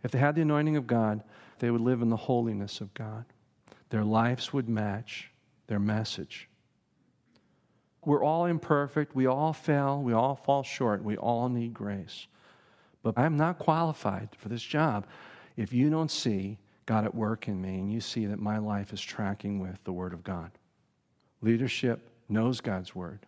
If 0.04 0.12
they 0.12 0.20
had 0.20 0.36
the 0.36 0.42
anointing 0.42 0.76
of 0.76 0.88
God, 0.88 1.24
they 1.60 1.72
would 1.72 1.82
live 1.82 2.02
in 2.02 2.10
the 2.10 2.18
holiness 2.18 2.82
of 2.82 2.94
God. 2.94 3.26
Their 3.90 4.04
lives 4.04 4.52
would 4.52 4.68
match 4.68 5.32
their 5.68 5.80
message. 5.80 6.50
We're 8.04 8.24
all 8.24 8.46
imperfect. 8.46 9.16
We 9.16 9.28
all 9.28 9.54
fail. 9.54 10.02
We 10.02 10.14
all 10.14 10.36
fall 10.36 10.64
short. 10.64 11.04
We 11.04 11.18
all 11.18 11.50
need 11.50 11.74
grace. 11.74 12.28
But 13.04 13.18
I'm 13.18 13.38
not 13.38 13.60
qualified 13.60 14.30
for 14.38 14.50
this 14.50 14.64
job 14.64 15.06
if 15.56 15.72
you 15.72 15.90
don't 15.90 16.12
see 16.12 16.58
God 16.92 17.06
at 17.06 17.16
work 17.16 17.48
in 17.48 17.62
me, 17.62 17.76
and 17.76 17.90
you 17.90 18.02
see 18.02 18.26
that 18.26 18.38
my 18.38 18.58
life 18.58 18.92
is 18.92 19.00
tracking 19.00 19.60
with 19.60 19.82
the 19.86 19.94
Word 19.94 20.12
of 20.12 20.26
God. 20.26 20.52
Leadership 21.42 22.10
knows 22.28 22.60
God's 22.60 22.94
Word 22.94 23.26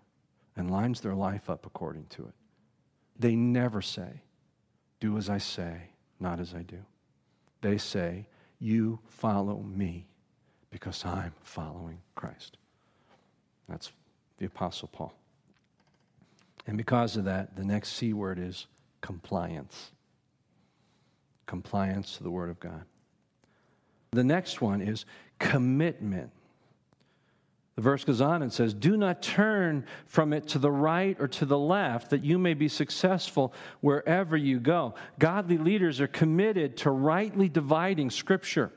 and 0.58 0.70
lines 0.70 1.00
their 1.00 1.16
life 1.16 1.50
up 1.50 1.66
according 1.66 2.08
to 2.08 2.24
it. 2.24 2.34
They 3.18 3.38
never 3.38 3.82
say, 3.82 4.22
Do 5.00 5.18
as 5.18 5.30
I 5.30 5.38
say, 5.38 5.92
not 6.20 6.42
as 6.42 6.54
I 6.54 6.64
do. 6.64 6.80
They 7.62 7.78
say, 7.78 8.28
You 8.60 9.00
follow 9.08 9.62
me 9.62 10.08
because 10.70 11.06
I'm 11.06 11.32
following 11.42 12.00
Christ. 12.16 12.58
That's 13.70 13.94
the 14.40 14.46
Apostle 14.46 14.90
Paul. 14.92 15.14
And 16.68 16.76
because 16.76 17.16
of 17.16 17.24
that, 17.24 17.56
the 17.56 17.64
next 17.64 17.94
C 17.94 18.12
word 18.12 18.40
is 18.40 18.68
compliance. 19.00 19.92
Compliance 21.46 22.18
to 22.18 22.24
the 22.24 22.30
Word 22.30 22.50
of 22.50 22.60
God. 22.60 22.84
The 24.14 24.24
next 24.24 24.62
one 24.62 24.82
is 24.82 25.06
commitment. 25.40 26.32
The 27.76 27.82
verse 27.82 28.04
goes 28.04 28.22
on 28.22 28.44
and 28.44 28.54
says, 28.54 28.74
Do 28.74 28.96
not 28.96 29.24
turn 29.24 29.86
from 30.06 30.32
it 30.32 30.48
to 30.50 30.60
the 30.60 30.72
right 30.72 31.18
or 31.20 31.28
to 31.30 31.46
the 31.46 31.58
left, 31.58 32.12
that 32.12 32.24
you 32.24 32.38
may 32.38 32.54
be 32.54 32.68
successful 32.68 33.54
wherever 33.82 34.38
you 34.38 34.60
go. 34.60 34.94
Godly 35.18 35.58
leaders 35.58 36.00
are 36.00 36.08
committed 36.08 36.78
to 36.78 36.92
rightly 36.92 37.50
dividing 37.50 38.12
Scripture. 38.12 38.72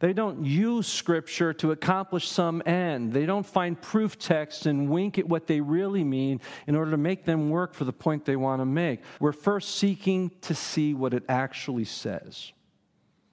They 0.00 0.12
don't 0.12 0.44
use 0.44 0.88
Scripture 0.88 1.52
to 1.54 1.70
accomplish 1.70 2.28
some 2.28 2.60
end. 2.66 3.12
They 3.12 3.24
don't 3.24 3.46
find 3.46 3.80
proof 3.80 4.18
texts 4.18 4.66
and 4.66 4.90
wink 4.90 5.18
at 5.18 5.28
what 5.28 5.46
they 5.46 5.60
really 5.60 6.02
mean 6.02 6.40
in 6.66 6.74
order 6.74 6.90
to 6.90 6.96
make 6.96 7.24
them 7.24 7.50
work 7.50 7.72
for 7.72 7.84
the 7.84 7.92
point 7.92 8.24
they 8.24 8.36
want 8.36 8.60
to 8.60 8.66
make. 8.66 9.00
We're 9.20 9.32
first 9.32 9.76
seeking 9.76 10.32
to 10.40 10.56
see 10.56 10.92
what 10.92 11.14
it 11.14 11.22
actually 11.28 11.84
says. 11.84 12.52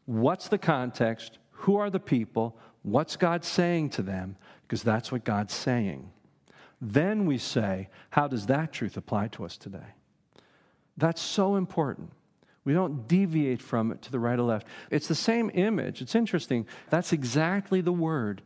What's 0.05 0.47
the 0.47 0.57
context? 0.57 1.39
Who 1.61 1.77
are 1.77 1.89
the 1.89 1.99
people? 1.99 2.57
What's 2.83 3.15
God 3.15 3.43
saying 3.43 3.89
to 3.91 4.01
them? 4.01 4.37
Because 4.61 4.83
that's 4.83 5.11
what 5.11 5.23
God's 5.23 5.53
saying. 5.53 6.11
Then 6.79 7.25
we 7.25 7.37
say, 7.37 7.89
how 8.11 8.27
does 8.27 8.45
that 8.47 8.71
truth 8.71 8.97
apply 8.97 9.29
to 9.29 9.45
us 9.45 9.57
today? 9.57 9.93
That's 10.95 11.21
so 11.21 11.55
important. 11.55 12.11
We 12.63 12.73
don't 12.73 13.07
deviate 13.07 13.61
from 13.61 13.91
it 13.91 14.01
to 14.03 14.11
the 14.11 14.19
right 14.19 14.37
or 14.37 14.43
left. 14.43 14.67
It's 14.91 15.07
the 15.07 15.15
same 15.15 15.49
image. 15.53 16.01
It's 16.01 16.15
interesting. 16.15 16.67
That's 16.89 17.13
exactly 17.13 17.81
the 17.81 17.93
word 17.93 18.41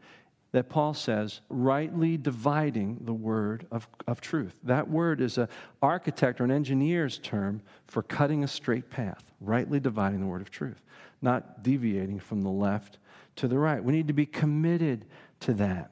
that 0.51 0.69
Paul 0.69 0.93
says, 0.93 1.41
rightly 1.49 2.17
dividing 2.17 2.99
the 3.01 3.13
word 3.13 3.65
of, 3.71 3.87
of 4.05 4.21
truth. 4.21 4.59
That 4.63 4.89
word 4.89 5.21
is 5.21 5.37
an 5.37 5.47
architect 5.81 6.41
or 6.41 6.43
an 6.43 6.51
engineer's 6.51 7.17
term 7.17 7.61
for 7.87 8.03
cutting 8.03 8.43
a 8.43 8.47
straight 8.47 8.89
path, 8.89 9.31
rightly 9.39 9.79
dividing 9.79 10.19
the 10.19 10.25
word 10.25 10.41
of 10.41 10.51
truth, 10.51 10.81
not 11.21 11.63
deviating 11.63 12.19
from 12.19 12.41
the 12.41 12.49
left 12.49 12.97
to 13.37 13.47
the 13.47 13.57
right. 13.57 13.83
We 13.83 13.93
need 13.93 14.07
to 14.07 14.13
be 14.13 14.25
committed 14.25 15.05
to 15.41 15.53
that. 15.55 15.91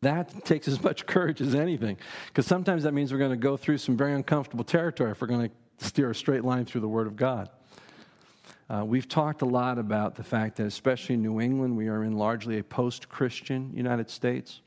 That 0.00 0.44
takes 0.44 0.68
as 0.68 0.82
much 0.82 1.06
courage 1.06 1.40
as 1.40 1.54
anything, 1.54 1.96
because 2.26 2.46
sometimes 2.46 2.82
that 2.82 2.92
means 2.92 3.12
we're 3.12 3.18
going 3.18 3.30
to 3.30 3.36
go 3.36 3.56
through 3.56 3.78
some 3.78 3.96
very 3.96 4.12
uncomfortable 4.12 4.64
territory 4.64 5.10
if 5.10 5.20
we're 5.20 5.28
going 5.28 5.48
to 5.48 5.86
steer 5.86 6.10
a 6.10 6.14
straight 6.14 6.44
line 6.44 6.66
through 6.66 6.82
the 6.82 6.88
Word 6.88 7.06
of 7.06 7.16
God. 7.16 7.48
Uh, 8.68 8.84
we've 8.84 9.08
talked 9.08 9.42
a 9.42 9.46
lot 9.46 9.78
about 9.78 10.14
the 10.14 10.22
fact 10.22 10.56
that, 10.56 10.66
especially 10.66 11.14
in 11.14 11.22
New 11.22 11.40
England, 11.40 11.76
we 11.76 11.88
are 11.88 12.02
in 12.02 12.16
largely 12.16 12.58
a 12.58 12.64
post 12.64 13.08
Christian 13.08 13.70
United 13.74 14.10
States. 14.10 14.60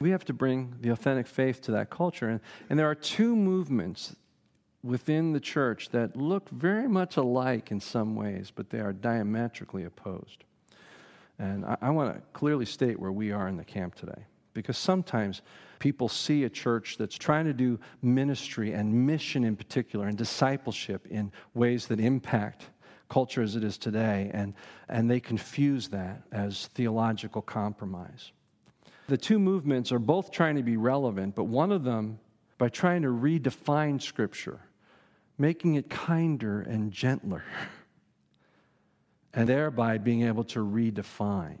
We 0.00 0.10
have 0.10 0.24
to 0.26 0.32
bring 0.32 0.74
the 0.80 0.90
authentic 0.90 1.26
faith 1.26 1.60
to 1.62 1.72
that 1.72 1.88
culture. 1.88 2.28
And, 2.28 2.40
and 2.68 2.78
there 2.78 2.90
are 2.90 2.94
two 2.94 3.36
movements 3.36 4.16
within 4.82 5.32
the 5.32 5.40
church 5.40 5.90
that 5.90 6.16
look 6.16 6.48
very 6.50 6.88
much 6.88 7.16
alike 7.16 7.70
in 7.70 7.80
some 7.80 8.16
ways, 8.16 8.52
but 8.54 8.70
they 8.70 8.80
are 8.80 8.92
diametrically 8.92 9.84
opposed. 9.84 10.44
And 11.38 11.64
I, 11.64 11.76
I 11.82 11.90
want 11.90 12.14
to 12.14 12.22
clearly 12.32 12.66
state 12.66 12.98
where 12.98 13.12
we 13.12 13.32
are 13.32 13.48
in 13.48 13.56
the 13.56 13.64
camp 13.64 13.94
today. 13.94 14.26
Because 14.52 14.78
sometimes 14.78 15.42
people 15.80 16.08
see 16.08 16.44
a 16.44 16.48
church 16.48 16.96
that's 16.96 17.16
trying 17.16 17.44
to 17.44 17.52
do 17.52 17.78
ministry 18.02 18.72
and 18.72 19.06
mission 19.06 19.44
in 19.44 19.56
particular 19.56 20.06
and 20.06 20.16
discipleship 20.16 21.06
in 21.08 21.32
ways 21.54 21.86
that 21.88 21.98
impact 21.98 22.70
culture 23.08 23.42
as 23.42 23.54
it 23.56 23.64
is 23.64 23.78
today, 23.78 24.30
and, 24.32 24.54
and 24.88 25.10
they 25.10 25.20
confuse 25.20 25.88
that 25.88 26.22
as 26.32 26.66
theological 26.68 27.42
compromise. 27.42 28.32
The 29.06 29.18
two 29.18 29.38
movements 29.38 29.92
are 29.92 29.98
both 29.98 30.30
trying 30.30 30.56
to 30.56 30.62
be 30.62 30.76
relevant, 30.76 31.34
but 31.34 31.44
one 31.44 31.70
of 31.70 31.84
them, 31.84 32.18
by 32.58 32.68
trying 32.70 33.02
to 33.02 33.08
redefine 33.08 34.00
Scripture, 34.00 34.60
making 35.36 35.74
it 35.74 35.90
kinder 35.90 36.62
and 36.62 36.90
gentler. 36.90 37.44
and 39.34 39.48
thereby 39.48 39.98
being 39.98 40.22
able 40.22 40.44
to 40.44 40.60
redefine 40.60 41.58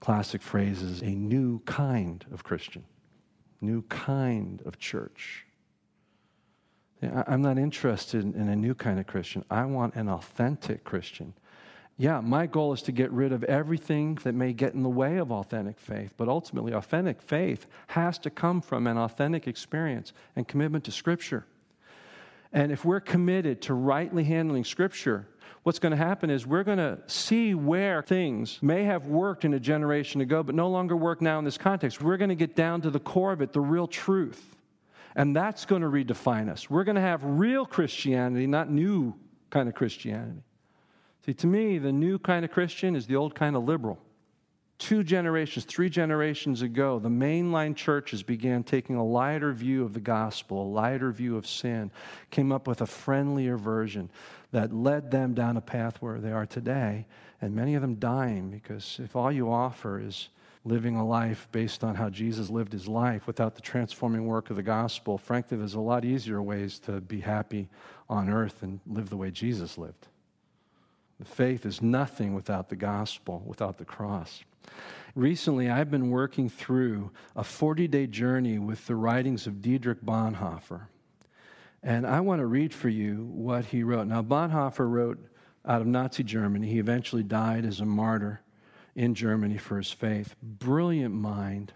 classic 0.00 0.42
phrases 0.42 1.02
a 1.02 1.10
new 1.10 1.60
kind 1.60 2.24
of 2.32 2.44
Christian. 2.44 2.84
new 3.60 3.82
kind 3.82 4.62
of 4.64 4.78
church. 4.78 5.44
I'm 7.02 7.42
not 7.42 7.58
interested 7.58 8.24
in 8.24 8.48
a 8.48 8.56
new 8.56 8.74
kind 8.74 8.98
of 8.98 9.06
Christian. 9.06 9.44
I 9.50 9.64
want 9.64 9.94
an 9.94 10.08
authentic 10.08 10.84
Christian. 10.84 11.34
Yeah, 11.96 12.20
my 12.20 12.46
goal 12.46 12.72
is 12.72 12.82
to 12.82 12.92
get 12.92 13.10
rid 13.10 13.32
of 13.32 13.42
everything 13.44 14.16
that 14.22 14.34
may 14.34 14.52
get 14.52 14.74
in 14.74 14.82
the 14.82 14.88
way 14.88 15.16
of 15.16 15.32
authentic 15.32 15.78
faith, 15.78 16.14
but 16.16 16.28
ultimately, 16.28 16.72
authentic 16.72 17.20
faith 17.20 17.66
has 17.88 18.18
to 18.20 18.30
come 18.30 18.60
from 18.60 18.86
an 18.86 18.96
authentic 18.96 19.48
experience 19.48 20.12
and 20.36 20.46
commitment 20.46 20.84
to 20.84 20.92
Scripture. 20.92 21.44
And 22.52 22.72
if 22.72 22.84
we're 22.84 23.00
committed 23.00 23.60
to 23.62 23.74
rightly 23.74 24.24
handling 24.24 24.64
Scripture, 24.64 25.26
what's 25.62 25.78
going 25.78 25.90
to 25.90 25.96
happen 25.96 26.30
is 26.30 26.46
we're 26.46 26.64
going 26.64 26.78
to 26.78 26.98
see 27.06 27.54
where 27.54 28.02
things 28.02 28.58
may 28.62 28.84
have 28.84 29.06
worked 29.06 29.44
in 29.44 29.54
a 29.54 29.60
generation 29.60 30.20
ago, 30.20 30.42
but 30.42 30.54
no 30.54 30.68
longer 30.68 30.96
work 30.96 31.20
now 31.20 31.38
in 31.38 31.44
this 31.44 31.58
context. 31.58 32.02
We're 32.02 32.16
going 32.16 32.30
to 32.30 32.34
get 32.34 32.54
down 32.56 32.80
to 32.82 32.90
the 32.90 33.00
core 33.00 33.32
of 33.32 33.42
it, 33.42 33.52
the 33.52 33.60
real 33.60 33.86
truth. 33.86 34.56
And 35.14 35.34
that's 35.34 35.64
going 35.64 35.82
to 35.82 35.88
redefine 35.88 36.48
us. 36.48 36.70
We're 36.70 36.84
going 36.84 36.96
to 36.96 37.00
have 37.00 37.22
real 37.24 37.66
Christianity, 37.66 38.46
not 38.46 38.70
new 38.70 39.14
kind 39.50 39.68
of 39.68 39.74
Christianity. 39.74 40.42
See, 41.26 41.34
to 41.34 41.46
me, 41.46 41.78
the 41.78 41.92
new 41.92 42.18
kind 42.18 42.44
of 42.44 42.50
Christian 42.50 42.94
is 42.94 43.06
the 43.06 43.16
old 43.16 43.34
kind 43.34 43.56
of 43.56 43.64
liberal. 43.64 43.98
Two 44.78 45.02
generations, 45.02 45.64
three 45.64 45.90
generations 45.90 46.62
ago, 46.62 47.00
the 47.00 47.08
mainline 47.08 47.74
churches 47.74 48.22
began 48.22 48.62
taking 48.62 48.94
a 48.94 49.04
lighter 49.04 49.52
view 49.52 49.82
of 49.82 49.92
the 49.92 50.00
gospel, 50.00 50.62
a 50.62 50.70
lighter 50.70 51.10
view 51.10 51.36
of 51.36 51.48
sin, 51.48 51.90
came 52.30 52.52
up 52.52 52.68
with 52.68 52.80
a 52.80 52.86
friendlier 52.86 53.56
version 53.56 54.08
that 54.52 54.72
led 54.72 55.10
them 55.10 55.34
down 55.34 55.56
a 55.56 55.60
path 55.60 56.00
where 56.00 56.20
they 56.20 56.30
are 56.30 56.46
today, 56.46 57.06
and 57.40 57.56
many 57.56 57.74
of 57.74 57.82
them 57.82 57.96
dying 57.96 58.50
because 58.50 59.00
if 59.02 59.16
all 59.16 59.32
you 59.32 59.50
offer 59.50 60.00
is 60.00 60.28
living 60.64 60.94
a 60.94 61.06
life 61.06 61.48
based 61.50 61.82
on 61.82 61.96
how 61.96 62.08
Jesus 62.08 62.48
lived 62.48 62.72
his 62.72 62.86
life 62.86 63.26
without 63.26 63.56
the 63.56 63.60
transforming 63.60 64.26
work 64.26 64.48
of 64.48 64.56
the 64.56 64.62
gospel, 64.62 65.18
frankly, 65.18 65.56
there's 65.56 65.74
a 65.74 65.80
lot 65.80 66.04
easier 66.04 66.40
ways 66.40 66.78
to 66.80 67.00
be 67.00 67.20
happy 67.20 67.68
on 68.08 68.28
earth 68.28 68.62
and 68.62 68.78
live 68.86 69.10
the 69.10 69.16
way 69.16 69.32
Jesus 69.32 69.76
lived. 69.76 70.06
The 71.18 71.24
faith 71.24 71.66
is 71.66 71.82
nothing 71.82 72.34
without 72.34 72.68
the 72.68 72.76
gospel, 72.76 73.42
without 73.44 73.78
the 73.78 73.84
cross. 73.84 74.44
Recently, 75.14 75.68
I've 75.68 75.90
been 75.90 76.10
working 76.10 76.48
through 76.48 77.10
a 77.34 77.42
40 77.42 77.88
day 77.88 78.06
journey 78.06 78.58
with 78.58 78.86
the 78.86 78.94
writings 78.96 79.46
of 79.46 79.60
Dietrich 79.60 80.02
Bonhoeffer. 80.04 80.82
And 81.82 82.06
I 82.06 82.20
want 82.20 82.40
to 82.40 82.46
read 82.46 82.74
for 82.74 82.88
you 82.88 83.28
what 83.32 83.66
he 83.66 83.82
wrote. 83.82 84.06
Now, 84.06 84.22
Bonhoeffer 84.22 84.88
wrote 84.88 85.18
out 85.64 85.80
of 85.80 85.86
Nazi 85.86 86.22
Germany. 86.22 86.68
He 86.68 86.78
eventually 86.78 87.22
died 87.22 87.64
as 87.64 87.80
a 87.80 87.86
martyr 87.86 88.40
in 88.94 89.14
Germany 89.14 89.58
for 89.58 89.76
his 89.76 89.90
faith. 89.90 90.34
Brilliant 90.42 91.14
mind. 91.14 91.72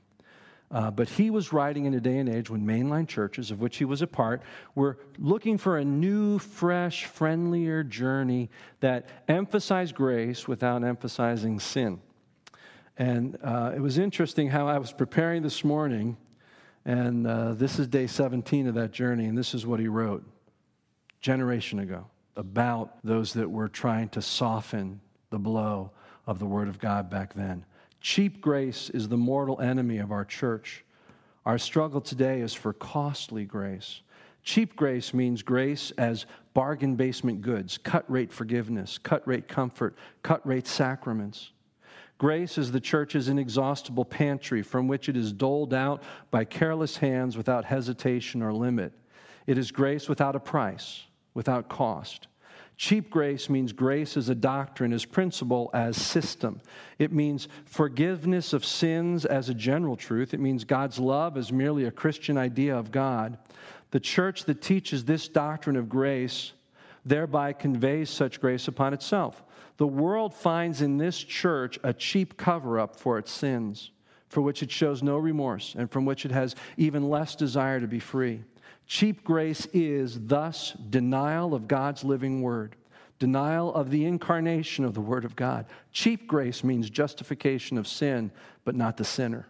Uh, 0.70 0.90
but 0.90 1.08
he 1.08 1.28
was 1.28 1.52
writing 1.52 1.84
in 1.84 1.92
a 1.92 2.00
day 2.00 2.16
and 2.16 2.28
age 2.28 2.48
when 2.48 2.64
mainline 2.64 3.06
churches, 3.06 3.50
of 3.50 3.60
which 3.60 3.76
he 3.76 3.84
was 3.84 4.00
a 4.00 4.06
part, 4.06 4.42
were 4.74 4.98
looking 5.18 5.58
for 5.58 5.76
a 5.76 5.84
new, 5.84 6.38
fresh, 6.38 7.04
friendlier 7.04 7.84
journey 7.84 8.50
that 8.80 9.06
emphasized 9.28 9.94
grace 9.94 10.48
without 10.48 10.82
emphasizing 10.82 11.60
sin. 11.60 12.00
And 13.02 13.36
uh, 13.42 13.72
it 13.74 13.80
was 13.80 13.98
interesting 13.98 14.48
how 14.48 14.68
I 14.68 14.78
was 14.78 14.92
preparing 14.92 15.42
this 15.42 15.64
morning, 15.64 16.16
and 16.84 17.26
uh, 17.26 17.54
this 17.54 17.80
is 17.80 17.88
day 17.88 18.06
17 18.06 18.68
of 18.68 18.76
that 18.76 18.92
journey, 18.92 19.24
and 19.24 19.36
this 19.36 19.54
is 19.54 19.66
what 19.66 19.80
he 19.80 19.88
wrote 19.88 20.22
generation 21.20 21.80
ago 21.80 22.06
about 22.36 22.98
those 23.02 23.32
that 23.32 23.50
were 23.50 23.66
trying 23.66 24.08
to 24.10 24.22
soften 24.22 25.00
the 25.30 25.38
blow 25.40 25.90
of 26.28 26.38
the 26.38 26.46
Word 26.46 26.68
of 26.68 26.78
God 26.78 27.10
back 27.10 27.34
then. 27.34 27.64
Cheap 28.00 28.40
grace 28.40 28.88
is 28.90 29.08
the 29.08 29.16
mortal 29.16 29.60
enemy 29.60 29.98
of 29.98 30.12
our 30.12 30.24
church. 30.24 30.84
Our 31.44 31.58
struggle 31.58 32.00
today 32.00 32.40
is 32.40 32.54
for 32.54 32.72
costly 32.72 33.44
grace. 33.44 34.02
Cheap 34.44 34.76
grace 34.76 35.12
means 35.12 35.42
grace 35.42 35.90
as 35.98 36.26
bargain 36.54 36.94
basement 36.94 37.40
goods, 37.40 37.78
cut 37.78 38.08
rate 38.08 38.32
forgiveness, 38.32 38.96
cut 38.96 39.26
rate 39.26 39.48
comfort, 39.48 39.96
cut 40.22 40.46
rate 40.46 40.68
sacraments. 40.68 41.50
Grace 42.22 42.56
is 42.56 42.70
the 42.70 42.78
church's 42.78 43.28
inexhaustible 43.28 44.04
pantry 44.04 44.62
from 44.62 44.86
which 44.86 45.08
it 45.08 45.16
is 45.16 45.32
doled 45.32 45.74
out 45.74 46.04
by 46.30 46.44
careless 46.44 46.98
hands 46.98 47.36
without 47.36 47.64
hesitation 47.64 48.42
or 48.42 48.52
limit. 48.52 48.92
It 49.48 49.58
is 49.58 49.72
grace 49.72 50.08
without 50.08 50.36
a 50.36 50.38
price, 50.38 51.02
without 51.34 51.68
cost. 51.68 52.28
Cheap 52.76 53.10
grace 53.10 53.50
means 53.50 53.72
grace 53.72 54.16
as 54.16 54.28
a 54.28 54.36
doctrine, 54.36 54.92
as 54.92 55.04
principle, 55.04 55.68
as 55.74 55.96
system. 55.96 56.60
It 56.96 57.10
means 57.10 57.48
forgiveness 57.64 58.52
of 58.52 58.64
sins 58.64 59.24
as 59.24 59.48
a 59.48 59.54
general 59.54 59.96
truth. 59.96 60.32
It 60.32 60.38
means 60.38 60.62
God's 60.62 61.00
love 61.00 61.36
as 61.36 61.50
merely 61.50 61.86
a 61.86 61.90
Christian 61.90 62.38
idea 62.38 62.76
of 62.76 62.92
God. 62.92 63.36
The 63.90 63.98
church 63.98 64.44
that 64.44 64.62
teaches 64.62 65.06
this 65.06 65.26
doctrine 65.26 65.74
of 65.74 65.88
grace 65.88 66.52
thereby 67.04 67.52
conveys 67.52 68.10
such 68.10 68.40
grace 68.40 68.68
upon 68.68 68.94
itself. 68.94 69.42
The 69.76 69.86
world 69.86 70.34
finds 70.34 70.82
in 70.82 70.98
this 70.98 71.18
church 71.18 71.78
a 71.82 71.92
cheap 71.92 72.36
cover 72.36 72.78
up 72.78 72.96
for 72.96 73.18
its 73.18 73.32
sins, 73.32 73.90
for 74.28 74.40
which 74.40 74.62
it 74.62 74.70
shows 74.70 75.02
no 75.02 75.18
remorse, 75.18 75.74
and 75.76 75.90
from 75.90 76.04
which 76.04 76.24
it 76.24 76.30
has 76.30 76.54
even 76.76 77.08
less 77.08 77.34
desire 77.34 77.80
to 77.80 77.88
be 77.88 77.98
free. 77.98 78.42
Cheap 78.86 79.24
grace 79.24 79.66
is 79.72 80.26
thus 80.26 80.72
denial 80.72 81.54
of 81.54 81.68
God's 81.68 82.04
living 82.04 82.42
word, 82.42 82.76
denial 83.18 83.72
of 83.74 83.90
the 83.90 84.04
incarnation 84.04 84.84
of 84.84 84.94
the 84.94 85.00
word 85.00 85.24
of 85.24 85.36
God. 85.36 85.66
Cheap 85.92 86.26
grace 86.26 86.62
means 86.62 86.90
justification 86.90 87.78
of 87.78 87.88
sin, 87.88 88.30
but 88.64 88.74
not 88.74 88.96
the 88.96 89.04
sinner. 89.04 89.46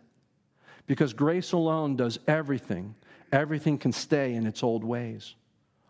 Because 0.86 1.12
grace 1.12 1.52
alone 1.52 1.96
does 1.96 2.18
everything, 2.26 2.94
everything 3.32 3.78
can 3.78 3.92
stay 3.92 4.34
in 4.34 4.46
its 4.46 4.62
old 4.62 4.84
ways. 4.84 5.34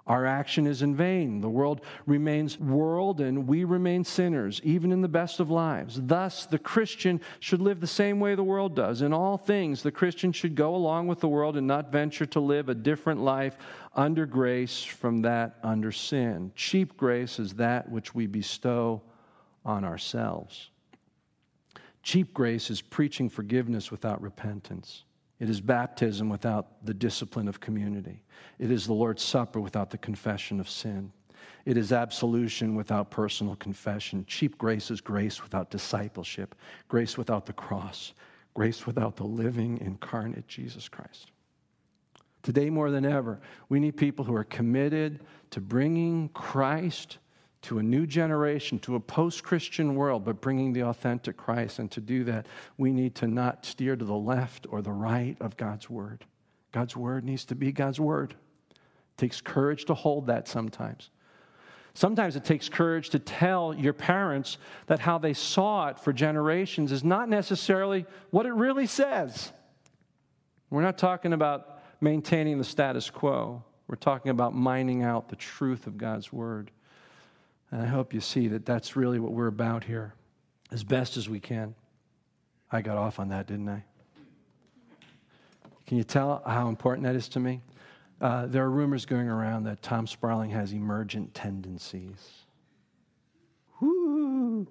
Our 0.07 0.27
action 0.27 0.67
is 0.67 0.83
in 0.83 0.97
vain. 0.97 1.41
The 1.41 1.49
world 1.49 1.81
remains 2.07 2.59
world 2.59 3.21
and 3.21 3.47
we 3.47 3.63
remain 3.63 4.03
sinners, 4.03 4.61
even 4.65 4.91
in 4.91 5.01
the 5.01 5.09
best 5.09 5.39
of 5.39 5.49
lives. 5.49 6.01
Thus, 6.03 6.45
the 6.45 6.59
Christian 6.59 7.21
should 7.39 7.61
live 7.61 7.81
the 7.81 7.87
same 7.87 8.19
way 8.19 8.35
the 8.35 8.43
world 8.43 8.75
does. 8.75 9.01
In 9.01 9.13
all 9.13 9.39
things, 9.39 9.83
the 9.83 9.93
Christian 9.93 10.33
should 10.33 10.57
go 10.57 10.75
along 10.75 11.07
with 11.07 11.21
the 11.21 11.29
world 11.29 11.57
and 11.57 11.69
not 11.69 11.93
venture 11.93 12.27
to 12.27 12.41
live 12.41 12.69
a 12.69 12.75
different 12.75 13.21
life 13.21 13.57
under 13.95 14.27
grace 14.27 14.83
from 14.83 15.23
that 15.23 15.59
under 15.63 15.93
sin. 15.93 16.51
Cheap 16.57 16.97
grace 16.97 17.39
is 17.39 17.55
that 17.55 17.89
which 17.89 18.13
we 18.13 18.27
bestow 18.27 19.03
on 19.65 19.85
ourselves. 19.85 20.71
Cheap 22.03 22.35
grace 22.35 22.71
is 22.71 22.81
preaching 22.81 23.29
forgiveness 23.29 23.93
without 23.93 24.21
repentance. 24.21 25.05
It 25.43 25.51
is 25.51 25.61
baptism 25.61 26.29
without 26.29 26.87
the 26.87 26.95
discipline 26.95 27.49
of 27.49 27.59
community. 27.59 28.23
It 28.61 28.71
is 28.71 28.87
the 28.87 28.93
Lord's 28.93 29.25
Supper 29.25 29.59
without 29.59 29.91
the 29.91 29.99
confession 29.99 30.61
of 30.61 30.71
sin. 30.71 31.11
It 31.65 31.77
is 31.77 31.91
absolution 31.91 32.77
without 32.77 33.11
personal 33.11 33.57
confession. 33.57 34.25
Cheap 34.29 34.57
grace 34.57 34.89
is 34.89 35.01
grace 35.01 35.43
without 35.43 35.69
discipleship, 35.69 36.55
grace 36.87 37.19
without 37.19 37.47
the 37.47 37.53
cross, 37.53 38.13
grace 38.55 38.87
without 38.87 39.17
the 39.17 39.25
living, 39.25 39.79
incarnate 39.79 40.47
Jesus 40.47 40.89
Christ. 40.89 41.33
Today, 42.45 42.71
more 42.71 42.93
than 42.93 43.05
ever, 43.05 43.41
we 43.69 43.81
need 43.81 43.97
people 43.97 44.25
who 44.25 44.37
are 44.37 44.45
committed 44.45 45.25
to 45.51 45.61
bringing 45.61 46.29
Christ 46.29 47.19
to 47.63 47.79
a 47.79 47.83
new 47.83 48.07
generation, 48.07 48.79
to 48.81 48.97
a 48.97 49.01
post 49.01 49.45
Christian 49.45 49.95
world, 49.95 50.25
but 50.25 50.41
bringing 50.41 50.73
the 50.73 50.83
authentic 50.83 51.37
Christ. 51.37 51.79
And 51.79 51.91
to 51.93 52.01
do 52.01 52.25
that, 52.25 52.47
we 52.77 52.93
need 52.93 53.15
to 53.17 53.27
not 53.27 53.65
steer 53.65 53.97
to 53.97 54.05
the 54.05 54.15
left 54.15 54.67
or 54.69 54.83
the 54.83 54.93
right 54.93 55.37
of 55.41 55.57
God's 55.57 55.89
word. 55.89 56.25
God's 56.73 56.97
word 56.97 57.25
needs 57.25 57.45
to 57.47 57.55
be 57.55 57.71
God's 57.71 58.01
word. 58.01 58.35
It 58.71 58.77
takes 59.17 59.41
courage 59.41 59.85
to 59.87 59.95
hold 59.95 60.27
that 60.27 60.49
sometimes. 60.49 61.11
Sometimes 61.95 62.37
it 62.37 62.45
takes 62.45 62.69
courage 62.69 63.11
to 63.11 63.19
tell 63.19 63.75
your 63.75 63.93
parents 63.93 64.57
that 64.87 64.99
how 64.99 65.19
they 65.19 65.35
saw 65.35 65.89
it 65.89 65.99
for 65.99 66.13
generations 66.13 66.91
is 66.91 67.05
not 67.05 67.29
necessarily 67.29 68.07
what 68.31 68.47
it 68.47 68.55
really 68.55 68.87
says. 68.87 69.53
We're 70.71 70.83
not 70.83 70.97
talking 70.97 71.35
about 71.35 71.83
maintaining 72.01 72.57
the 72.57 72.65
status 72.65 73.11
quo. 73.11 73.63
We're 73.89 73.97
talking 73.97 74.31
about 74.31 74.55
mining 74.55 75.03
out 75.03 75.29
the 75.29 75.37
truth 75.37 75.87
of 75.87 75.99
God's 75.99 76.33
word. 76.33 76.71
And 77.73 77.81
I 77.81 77.87
hope 77.87 78.13
you 78.13 78.21
see 78.21 78.49
that 78.49 78.67
that's 78.67 78.97
really 78.97 79.19
what 79.19 79.33
we're 79.33 79.47
about 79.47 79.83
here, 79.83 80.13
as 80.71 80.85
best 80.85 81.17
as 81.17 81.29
we 81.29 81.41
can. 81.41 81.75
I 82.71 82.83
got 82.83 82.99
off 82.99 83.19
on 83.19 83.31
that, 83.31 83.47
didn't 83.47 83.69
I? 83.69 83.83
Can 85.87 85.97
you 85.97 86.05
tell 86.05 86.43
how 86.47 86.69
important 86.69 87.05
that 87.05 87.17
is 87.17 87.29
to 87.31 87.41
me? 87.41 87.63
Uh, 88.21 88.47
there 88.47 88.63
are 88.63 88.71
rumors 88.71 89.07
going 89.07 89.29
around 89.29 89.65
that 89.65 89.83
Tom 89.83 90.07
Sparling 90.07 90.51
has 90.51 90.73
emergent 90.73 91.35
tendencies. 91.35 92.45
Woo! 93.81 94.69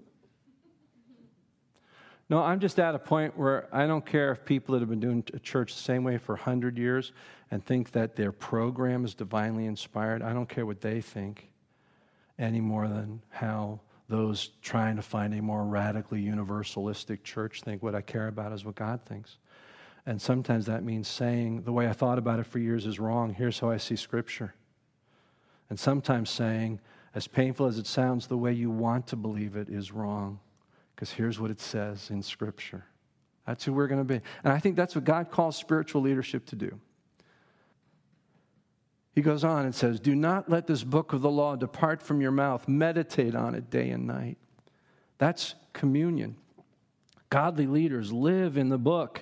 No, 2.29 2.41
I'm 2.41 2.59
just 2.59 2.79
at 2.79 2.95
a 2.95 2.99
point 2.99 3.35
where 3.37 3.67
I 3.75 3.87
don't 3.87 4.05
care 4.05 4.31
if 4.31 4.45
people 4.45 4.73
that 4.73 4.79
have 4.79 4.89
been 4.89 5.01
doing 5.01 5.23
church 5.41 5.73
the 5.73 5.81
same 5.81 6.03
way 6.03 6.17
for 6.17 6.35
100 6.35 6.77
years 6.77 7.13
and 7.49 7.65
think 7.65 7.91
that 7.91 8.15
their 8.15 8.31
program 8.31 9.03
is 9.03 9.15
divinely 9.15 9.65
inspired. 9.65 10.21
I 10.21 10.33
don't 10.33 10.47
care 10.47 10.65
what 10.65 10.81
they 10.81 11.01
think 11.01 11.50
any 12.41 12.59
more 12.59 12.87
than 12.87 13.21
how 13.29 13.79
those 14.09 14.49
trying 14.61 14.97
to 14.97 15.01
find 15.01 15.33
a 15.33 15.41
more 15.41 15.63
radically 15.63 16.21
universalistic 16.21 17.23
church 17.23 17.61
think. 17.61 17.81
What 17.81 17.95
I 17.95 18.01
care 18.01 18.27
about 18.27 18.51
is 18.51 18.65
what 18.65 18.75
God 18.75 18.99
thinks. 19.05 19.37
And 20.05 20.21
sometimes 20.21 20.65
that 20.65 20.83
means 20.83 21.07
saying, 21.07 21.61
the 21.61 21.71
way 21.71 21.87
I 21.87 21.93
thought 21.93 22.17
about 22.17 22.39
it 22.39 22.45
for 22.45 22.59
years 22.59 22.85
is 22.85 22.99
wrong. 22.99 23.33
Here's 23.33 23.59
how 23.59 23.69
I 23.69 23.77
see 23.77 23.95
Scripture. 23.95 24.53
And 25.69 25.79
sometimes 25.79 26.29
saying, 26.29 26.81
as 27.15 27.27
painful 27.27 27.67
as 27.67 27.77
it 27.77 27.87
sounds, 27.87 28.27
the 28.27 28.37
way 28.37 28.51
you 28.51 28.69
want 28.69 29.07
to 29.07 29.15
believe 29.15 29.55
it 29.55 29.69
is 29.69 29.91
wrong. 29.91 30.39
Because 30.95 31.11
here's 31.11 31.39
what 31.39 31.51
it 31.51 31.61
says 31.61 32.09
in 32.09 32.21
Scripture. 32.21 32.83
That's 33.45 33.63
who 33.63 33.73
we're 33.73 33.87
going 33.87 34.01
to 34.01 34.13
be. 34.19 34.21
And 34.43 34.51
I 34.51 34.59
think 34.59 34.75
that's 34.75 34.95
what 34.95 35.03
God 35.03 35.31
calls 35.31 35.55
spiritual 35.55 36.01
leadership 36.01 36.45
to 36.47 36.55
do. 36.55 36.79
He 39.13 39.21
goes 39.21 39.43
on 39.43 39.65
and 39.65 39.75
says, 39.75 39.99
Do 39.99 40.15
not 40.15 40.49
let 40.49 40.67
this 40.67 40.83
book 40.83 41.13
of 41.13 41.21
the 41.21 41.29
law 41.29 41.55
depart 41.55 42.01
from 42.01 42.21
your 42.21 42.31
mouth. 42.31 42.67
Meditate 42.67 43.35
on 43.35 43.55
it 43.55 43.69
day 43.69 43.89
and 43.89 44.07
night. 44.07 44.37
That's 45.17 45.55
communion. 45.73 46.37
Godly 47.29 47.67
leaders 47.67 48.11
live 48.11 48.57
in 48.57 48.69
the 48.69 48.77
book, 48.77 49.21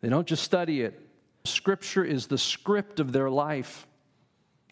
they 0.00 0.08
don't 0.08 0.26
just 0.26 0.42
study 0.42 0.82
it. 0.82 1.00
Scripture 1.44 2.04
is 2.04 2.26
the 2.26 2.38
script 2.38 3.00
of 3.00 3.12
their 3.12 3.28
life. 3.28 3.86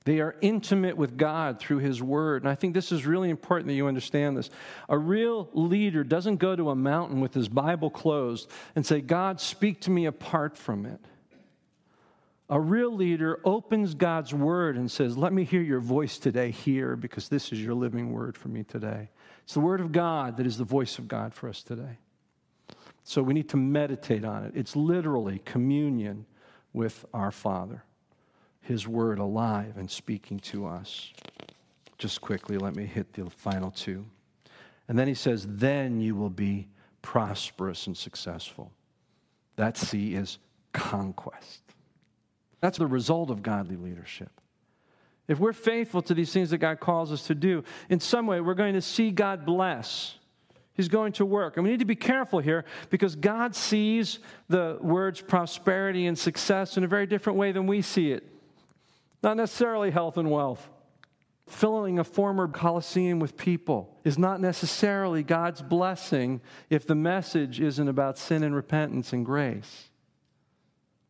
They 0.04 0.20
are 0.20 0.34
intimate 0.40 0.96
with 0.96 1.16
God 1.16 1.60
through 1.60 1.78
His 1.78 2.02
Word. 2.02 2.42
And 2.42 2.50
I 2.50 2.54
think 2.54 2.74
this 2.74 2.92
is 2.92 3.06
really 3.06 3.30
important 3.30 3.68
that 3.68 3.74
you 3.74 3.86
understand 3.86 4.36
this. 4.36 4.50
A 4.88 4.98
real 4.98 5.48
leader 5.52 6.02
doesn't 6.02 6.36
go 6.36 6.56
to 6.56 6.70
a 6.70 6.74
mountain 6.74 7.20
with 7.20 7.34
his 7.34 7.48
Bible 7.48 7.88
closed 7.88 8.50
and 8.74 8.84
say, 8.84 9.00
God, 9.00 9.40
speak 9.40 9.82
to 9.82 9.90
me 9.90 10.06
apart 10.06 10.56
from 10.56 10.86
it. 10.86 11.00
A 12.52 12.60
real 12.60 12.94
leader 12.94 13.40
opens 13.46 13.94
God's 13.94 14.34
Word 14.34 14.76
and 14.76 14.90
says, 14.90 15.16
Let 15.16 15.32
me 15.32 15.42
hear 15.42 15.62
your 15.62 15.80
voice 15.80 16.18
today 16.18 16.50
here 16.50 16.96
because 16.96 17.30
this 17.30 17.50
is 17.50 17.62
your 17.62 17.72
living 17.72 18.12
Word 18.12 18.36
for 18.36 18.48
me 18.48 18.62
today. 18.62 19.08
It's 19.42 19.54
the 19.54 19.60
Word 19.60 19.80
of 19.80 19.90
God 19.90 20.36
that 20.36 20.44
is 20.44 20.58
the 20.58 20.64
voice 20.64 20.98
of 20.98 21.08
God 21.08 21.32
for 21.32 21.48
us 21.48 21.62
today. 21.62 21.96
So 23.04 23.22
we 23.22 23.32
need 23.32 23.48
to 23.48 23.56
meditate 23.56 24.22
on 24.22 24.44
it. 24.44 24.52
It's 24.54 24.76
literally 24.76 25.40
communion 25.46 26.26
with 26.74 27.06
our 27.14 27.30
Father. 27.30 27.84
His 28.60 28.86
word 28.86 29.18
alive 29.18 29.78
and 29.78 29.90
speaking 29.90 30.38
to 30.40 30.66
us. 30.66 31.10
Just 31.96 32.20
quickly, 32.20 32.58
let 32.58 32.76
me 32.76 32.84
hit 32.84 33.14
the 33.14 33.30
final 33.30 33.70
two. 33.70 34.04
And 34.88 34.98
then 34.98 35.08
he 35.08 35.14
says, 35.14 35.46
Then 35.48 36.02
you 36.02 36.14
will 36.14 36.28
be 36.28 36.68
prosperous 37.00 37.86
and 37.86 37.96
successful. 37.96 38.72
That 39.56 39.78
C 39.78 40.14
is 40.14 40.36
conquest. 40.74 41.62
That's 42.62 42.78
the 42.78 42.86
result 42.86 43.28
of 43.28 43.42
godly 43.42 43.76
leadership. 43.76 44.30
If 45.28 45.38
we're 45.38 45.52
faithful 45.52 46.00
to 46.02 46.14
these 46.14 46.32
things 46.32 46.48
that 46.50 46.58
God 46.58 46.80
calls 46.80 47.12
us 47.12 47.26
to 47.26 47.34
do, 47.34 47.64
in 47.90 48.00
some 48.00 48.26
way 48.26 48.40
we're 48.40 48.54
going 48.54 48.74
to 48.74 48.80
see 48.80 49.10
God 49.10 49.44
bless. 49.44 50.14
He's 50.72 50.88
going 50.88 51.12
to 51.14 51.26
work. 51.26 51.58
And 51.58 51.64
we 51.64 51.70
need 51.70 51.80
to 51.80 51.84
be 51.84 51.94
careful 51.94 52.38
here 52.38 52.64
because 52.88 53.14
God 53.14 53.54
sees 53.54 54.20
the 54.48 54.78
words 54.80 55.20
prosperity 55.20 56.06
and 56.06 56.18
success 56.18 56.78
in 56.78 56.84
a 56.84 56.88
very 56.88 57.04
different 57.04 57.38
way 57.38 57.52
than 57.52 57.66
we 57.66 57.82
see 57.82 58.12
it 58.12 58.26
not 59.22 59.36
necessarily 59.36 59.90
health 59.90 60.16
and 60.16 60.30
wealth. 60.30 60.68
Filling 61.46 61.98
a 61.98 62.04
former 62.04 62.48
Coliseum 62.48 63.18
with 63.18 63.36
people 63.36 63.96
is 64.04 64.16
not 64.16 64.40
necessarily 64.40 65.22
God's 65.22 65.60
blessing 65.60 66.40
if 66.70 66.86
the 66.86 66.94
message 66.94 67.60
isn't 67.60 67.88
about 67.88 68.18
sin 68.18 68.42
and 68.42 68.54
repentance 68.54 69.12
and 69.12 69.24
grace. 69.24 69.90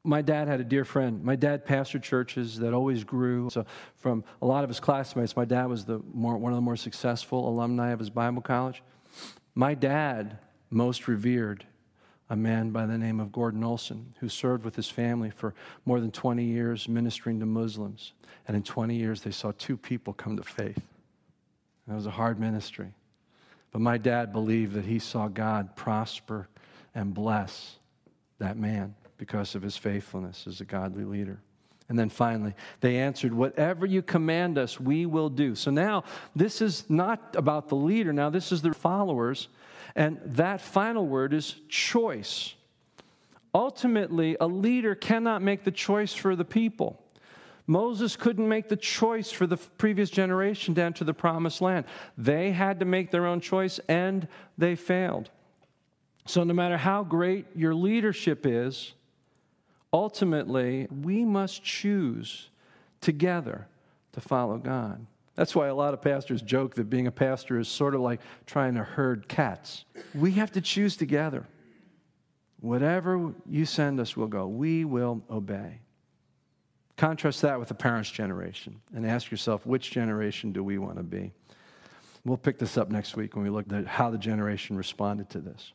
My 0.05 0.21
dad 0.21 0.49
had 0.49 0.61
a 0.61 0.65
dear 0.65 0.85
friend. 0.85 1.23
My 1.23 1.37
dad 1.37 1.65
pastored 1.65 2.03
churches 2.03 2.59
that 2.59 2.75
always 2.75 3.05
grew. 3.05 3.51
So, 3.51 3.65
from 3.97 4.25
a 4.41 4.47
lot 4.47 4.65
of 4.65 4.71
his 4.71 4.81
classmates, 4.81 5.37
my 5.37 5.45
dad 5.45 5.67
was 5.67 5.85
the 5.85 6.01
more, 6.13 6.37
one 6.37 6.53
of 6.53 6.57
the 6.57 6.63
more 6.63 6.77
successful 6.77 7.49
alumni 7.49 7.91
of 7.91 8.01
his 8.01 8.11
Bible 8.11 8.43
college. 8.43 8.83
My 9.55 9.75
dad 9.75 10.39
most 10.71 11.07
revered 11.07 11.65
a 12.29 12.35
man 12.35 12.71
by 12.71 12.87
the 12.87 12.99
name 12.99 13.21
of 13.21 13.31
Gordon 13.31 13.63
Olson, 13.63 14.15
who 14.19 14.29
served 14.29 14.65
with 14.65 14.75
his 14.75 14.89
family 14.89 15.31
for 15.31 15.55
more 15.85 16.01
than 16.01 16.11
20 16.11 16.43
years 16.43 16.89
ministering 16.89 17.39
to 17.39 17.47
Muslims. 17.47 18.15
And 18.49 18.57
in 18.57 18.65
20 18.65 18.97
years, 18.97 19.23
they 19.23 19.31
saw 19.31 19.53
two 19.57 19.77
people 19.77 20.15
come 20.15 20.37
to 20.37 20.43
faith. 20.43 20.83
It 21.89 21.93
was 21.93 22.07
a 22.07 22.11
hard 22.11 22.41
ministry. 22.41 22.93
But 23.71 23.83
my 23.83 23.99
dad 23.99 24.33
believed 24.33 24.75
that 24.75 24.85
he 24.85 24.99
saw 24.99 25.29
God 25.29 25.77
prosper 25.77 26.49
and 26.95 27.15
bless 27.15 27.77
that 28.39 28.57
man 28.57 28.95
because 29.23 29.55
of 29.55 29.63
his 29.63 29.77
faithfulness 29.77 30.49
as 30.49 30.61
a 30.61 30.65
godly 30.65 31.05
leader. 31.05 31.39
And 31.89 31.97
then 31.97 32.09
finally, 32.09 32.55
they 32.81 32.97
answered, 32.97 33.33
Whatever 33.33 33.87
you 33.87 34.03
command 34.03 34.59
us, 34.59 34.81
we 34.81 35.07
will 35.07 35.29
do. 35.29 35.55
So 35.55 35.71
now, 35.71 36.03
this 36.35 36.61
is 36.61 36.91
not 36.91 37.37
about 37.39 37.69
the 37.69 37.77
leader. 37.77 38.13
Now, 38.13 38.31
this 38.31 38.51
is 38.51 38.63
the 38.63 38.75
followers 38.75 39.47
and 39.95 40.19
that 40.25 40.61
final 40.61 41.07
word 41.07 41.33
is 41.33 41.55
choice. 41.69 42.55
Ultimately, 43.55 44.37
a 44.41 44.49
leader 44.49 44.97
cannot 44.97 45.41
make 45.41 45.63
the 45.63 45.71
choice 45.71 46.13
for 46.13 46.35
the 46.35 46.45
people. 46.45 47.01
Moses 47.69 48.17
couldn't 48.17 48.49
make 48.49 48.69
the 48.69 48.77
choice 48.77 49.31
for 49.31 49.47
the 49.47 49.57
previous 49.57 50.11
generation 50.11 50.75
to 50.75 50.83
enter 50.83 51.05
the 51.05 51.15
promised 51.15 51.61
land. 51.61 51.85
They 52.19 52.51
had 52.51 52.81
to 52.81 52.87
make 52.87 53.13
their 53.13 53.27
own 53.27 53.41
choice 53.41 53.79
and 53.89 54.27
they 54.59 54.75
failed. 54.75 55.31
So, 56.27 56.43
no 56.43 56.55
matter 56.55 56.77
how 56.77 57.05
great 57.05 57.47
your 57.55 57.73
leadership 57.73 58.47
is, 58.47 58.95
ultimately, 59.93 60.87
we 60.91 61.25
must 61.25 61.63
choose 61.63 62.49
together 63.01 63.67
to 64.13 64.21
follow 64.21 64.59
God. 64.59 65.07
That's 65.35 65.55
why 65.55 65.69
a 65.69 65.75
lot 65.75 65.95
of 65.95 66.03
pastors 66.03 66.43
joke 66.43 66.75
that 66.75 66.91
being 66.91 67.07
a 67.07 67.13
pastor 67.13 67.59
is 67.59 67.69
sort 67.69 67.95
of 67.95 68.01
like 68.01 68.21
trying 68.47 68.75
to 68.75 68.85
herd 68.85 69.29
cats. 69.29 69.85
We 70.15 70.33
have 70.33 70.53
to 70.53 70.61
choose 70.61 70.97
together. 70.97 71.47
Whatever 72.61 73.33
you 73.49 73.65
send 73.65 73.99
us, 73.99 74.17
we'll 74.17 74.29
go. 74.29 74.47
We 74.47 74.85
will 74.85 75.23
obey. 75.31 75.81
Contrast 76.97 77.43
that 77.43 77.59
with 77.59 77.69
the 77.69 77.75
parents' 77.75 78.11
generation 78.11 78.81
and 78.95 79.07
ask 79.07 79.31
yourself, 79.31 79.67
which 79.67 79.91
generation 79.91 80.53
do 80.53 80.63
we 80.63 80.79
want 80.79 80.99
to 80.99 81.03
be? 81.03 81.33
We'll 82.25 82.37
pick 82.37 82.59
this 82.59 82.77
up 82.77 82.91
next 82.91 83.17
week 83.17 83.35
when 83.35 83.43
we 83.43 83.51
look 83.51 83.73
at 83.73 83.87
how 83.87 84.11
the 84.11 84.19
generation 84.19 84.77
responded 84.77 85.31
to 85.31 85.41
this. 85.41 85.73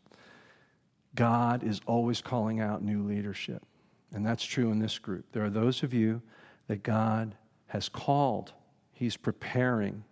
God 1.16 1.64
is 1.64 1.82
always 1.88 2.22
calling 2.22 2.62
out 2.62 2.84
new 2.84 3.04
leadership. 3.04 3.66
And 4.14 4.26
that's 4.26 4.44
true 4.44 4.72
in 4.72 4.80
this 4.80 4.98
group. 5.00 5.26
There 5.32 5.44
are 5.44 5.50
those 5.50 5.84
of 5.84 5.94
you 5.94 6.22
that 6.68 6.84
God 6.84 7.36
has 7.68 7.90
called 7.90 8.54
He's 8.94 9.18
preparing. 9.18 10.04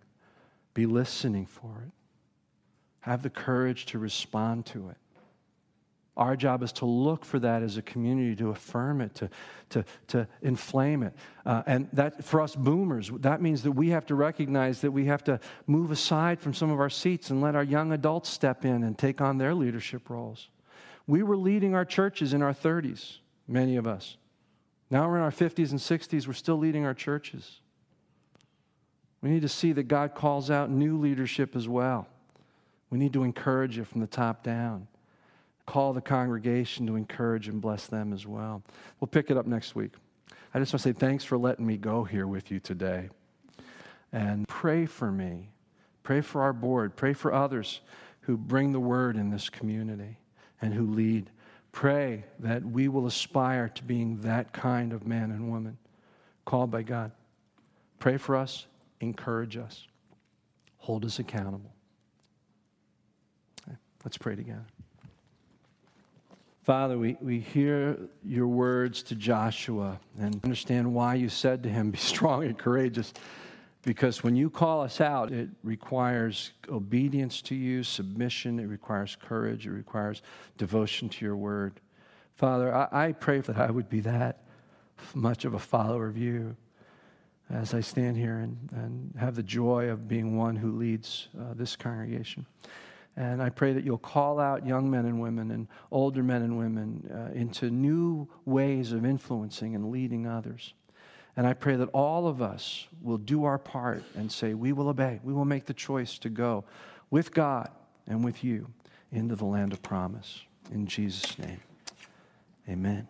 Be 0.74 0.86
listening 0.86 1.46
for 1.46 1.82
it. 1.84 1.92
Have 3.00 3.22
the 3.22 3.30
courage 3.30 3.86
to 3.86 3.98
respond 3.98 4.66
to 4.66 4.90
it. 4.90 4.96
Our 6.16 6.34
job 6.34 6.62
is 6.62 6.72
to 6.74 6.86
look 6.86 7.24
for 7.24 7.38
that 7.40 7.62
as 7.62 7.76
a 7.76 7.82
community, 7.82 8.34
to 8.36 8.48
affirm 8.48 9.02
it, 9.02 9.14
to, 9.16 9.28
to, 9.70 9.84
to 10.08 10.28
inflame 10.40 11.02
it. 11.02 11.14
Uh, 11.44 11.62
and 11.66 11.88
that, 11.92 12.24
for 12.24 12.40
us 12.40 12.56
boomers, 12.56 13.10
that 13.20 13.42
means 13.42 13.62
that 13.64 13.72
we 13.72 13.90
have 13.90 14.06
to 14.06 14.14
recognize 14.14 14.80
that 14.80 14.92
we 14.92 15.04
have 15.06 15.22
to 15.24 15.38
move 15.66 15.90
aside 15.90 16.40
from 16.40 16.54
some 16.54 16.70
of 16.70 16.80
our 16.80 16.88
seats 16.88 17.28
and 17.28 17.42
let 17.42 17.54
our 17.54 17.62
young 17.62 17.92
adults 17.92 18.30
step 18.30 18.64
in 18.64 18.82
and 18.82 18.96
take 18.96 19.20
on 19.20 19.36
their 19.36 19.54
leadership 19.54 20.08
roles. 20.08 20.48
We 21.06 21.22
were 21.22 21.36
leading 21.36 21.74
our 21.74 21.84
churches 21.84 22.32
in 22.32 22.40
our 22.40 22.54
30s, 22.54 23.18
many 23.48 23.76
of 23.76 23.86
us. 23.86 24.16
Now 24.90 25.08
we're 25.08 25.16
in 25.16 25.22
our 25.22 25.30
50s 25.30 25.70
and 25.70 25.80
60s, 25.80 26.26
we're 26.26 26.32
still 26.32 26.56
leading 26.56 26.84
our 26.84 26.94
churches. 26.94 27.60
We 29.20 29.30
need 29.30 29.42
to 29.42 29.48
see 29.48 29.72
that 29.72 29.84
God 29.84 30.14
calls 30.14 30.50
out 30.50 30.70
new 30.70 30.98
leadership 30.98 31.56
as 31.56 31.68
well. 31.68 32.06
We 32.90 32.98
need 32.98 33.12
to 33.14 33.24
encourage 33.24 33.78
it 33.78 33.86
from 33.86 34.00
the 34.00 34.06
top 34.06 34.42
down. 34.44 34.86
Call 35.66 35.92
the 35.92 36.00
congregation 36.00 36.86
to 36.86 36.94
encourage 36.94 37.48
and 37.48 37.60
bless 37.60 37.86
them 37.86 38.12
as 38.12 38.26
well. 38.26 38.62
We'll 39.00 39.08
pick 39.08 39.30
it 39.30 39.36
up 39.36 39.46
next 39.46 39.74
week. 39.74 39.92
I 40.54 40.60
just 40.60 40.72
want 40.72 40.82
to 40.82 40.88
say 40.88 40.92
thanks 40.92 41.24
for 41.24 41.36
letting 41.36 41.66
me 41.66 41.76
go 41.76 42.04
here 42.04 42.26
with 42.26 42.50
you 42.50 42.60
today. 42.60 43.08
And 44.12 44.46
pray 44.46 44.86
for 44.86 45.10
me. 45.10 45.50
Pray 46.04 46.20
for 46.20 46.42
our 46.42 46.52
board. 46.52 46.94
Pray 46.94 47.12
for 47.12 47.34
others 47.34 47.80
who 48.20 48.36
bring 48.36 48.72
the 48.72 48.80
word 48.80 49.16
in 49.16 49.30
this 49.30 49.48
community 49.48 50.18
and 50.62 50.72
who 50.72 50.86
lead. 50.86 51.30
Pray 51.76 52.24
that 52.38 52.64
we 52.64 52.88
will 52.88 53.06
aspire 53.06 53.68
to 53.68 53.82
being 53.82 54.18
that 54.22 54.50
kind 54.54 54.94
of 54.94 55.06
man 55.06 55.30
and 55.30 55.50
woman 55.50 55.76
called 56.46 56.70
by 56.70 56.80
God. 56.80 57.12
Pray 57.98 58.16
for 58.16 58.34
us 58.34 58.64
encourage 59.02 59.58
us, 59.58 59.86
hold 60.78 61.04
us 61.04 61.18
accountable. 61.18 61.70
Okay, 63.68 63.76
let's 64.06 64.16
pray 64.16 64.34
together. 64.34 64.64
Father, 66.64 66.96
we, 66.96 67.18
we 67.20 67.40
hear 67.40 67.98
your 68.24 68.48
words 68.48 69.02
to 69.02 69.14
Joshua 69.14 70.00
and 70.18 70.40
understand 70.44 70.94
why 70.94 71.16
you 71.16 71.28
said 71.28 71.62
to 71.64 71.68
him, 71.68 71.90
Be 71.90 71.98
strong 71.98 72.44
and 72.44 72.56
courageous. 72.56 73.12
Because 73.86 74.24
when 74.24 74.34
you 74.34 74.50
call 74.50 74.80
us 74.80 75.00
out, 75.00 75.30
it 75.30 75.48
requires 75.62 76.50
obedience 76.68 77.40
to 77.42 77.54
you, 77.54 77.84
submission, 77.84 78.58
it 78.58 78.64
requires 78.64 79.16
courage, 79.16 79.64
it 79.64 79.70
requires 79.70 80.22
devotion 80.58 81.08
to 81.08 81.24
your 81.24 81.36
word. 81.36 81.80
Father, 82.34 82.74
I, 82.74 82.88
I 82.90 83.12
pray 83.12 83.42
that 83.42 83.56
I 83.56 83.70
would 83.70 83.88
be 83.88 84.00
that 84.00 84.42
much 85.14 85.44
of 85.44 85.54
a 85.54 85.60
follower 85.60 86.08
of 86.08 86.18
you 86.18 86.56
as 87.48 87.74
I 87.74 87.80
stand 87.80 88.16
here 88.16 88.38
and, 88.38 88.58
and 88.72 89.14
have 89.20 89.36
the 89.36 89.44
joy 89.44 89.88
of 89.88 90.08
being 90.08 90.36
one 90.36 90.56
who 90.56 90.72
leads 90.72 91.28
uh, 91.38 91.54
this 91.54 91.76
congregation. 91.76 92.44
And 93.16 93.40
I 93.40 93.50
pray 93.50 93.72
that 93.72 93.84
you'll 93.84 93.98
call 93.98 94.40
out 94.40 94.66
young 94.66 94.90
men 94.90 95.06
and 95.06 95.20
women 95.20 95.52
and 95.52 95.68
older 95.92 96.24
men 96.24 96.42
and 96.42 96.58
women 96.58 97.08
uh, 97.14 97.38
into 97.38 97.70
new 97.70 98.26
ways 98.46 98.90
of 98.90 99.04
influencing 99.04 99.76
and 99.76 99.92
leading 99.92 100.26
others. 100.26 100.74
And 101.36 101.46
I 101.46 101.52
pray 101.52 101.76
that 101.76 101.88
all 101.92 102.26
of 102.26 102.40
us 102.40 102.86
will 103.02 103.18
do 103.18 103.44
our 103.44 103.58
part 103.58 104.02
and 104.14 104.32
say, 104.32 104.54
We 104.54 104.72
will 104.72 104.88
obey. 104.88 105.20
We 105.22 105.34
will 105.34 105.44
make 105.44 105.66
the 105.66 105.74
choice 105.74 106.18
to 106.18 106.30
go 106.30 106.64
with 107.10 107.32
God 107.32 107.70
and 108.06 108.24
with 108.24 108.42
you 108.42 108.68
into 109.12 109.36
the 109.36 109.44
land 109.44 109.72
of 109.72 109.82
promise. 109.82 110.42
In 110.72 110.86
Jesus' 110.86 111.38
name, 111.38 111.60
amen. 112.68 113.06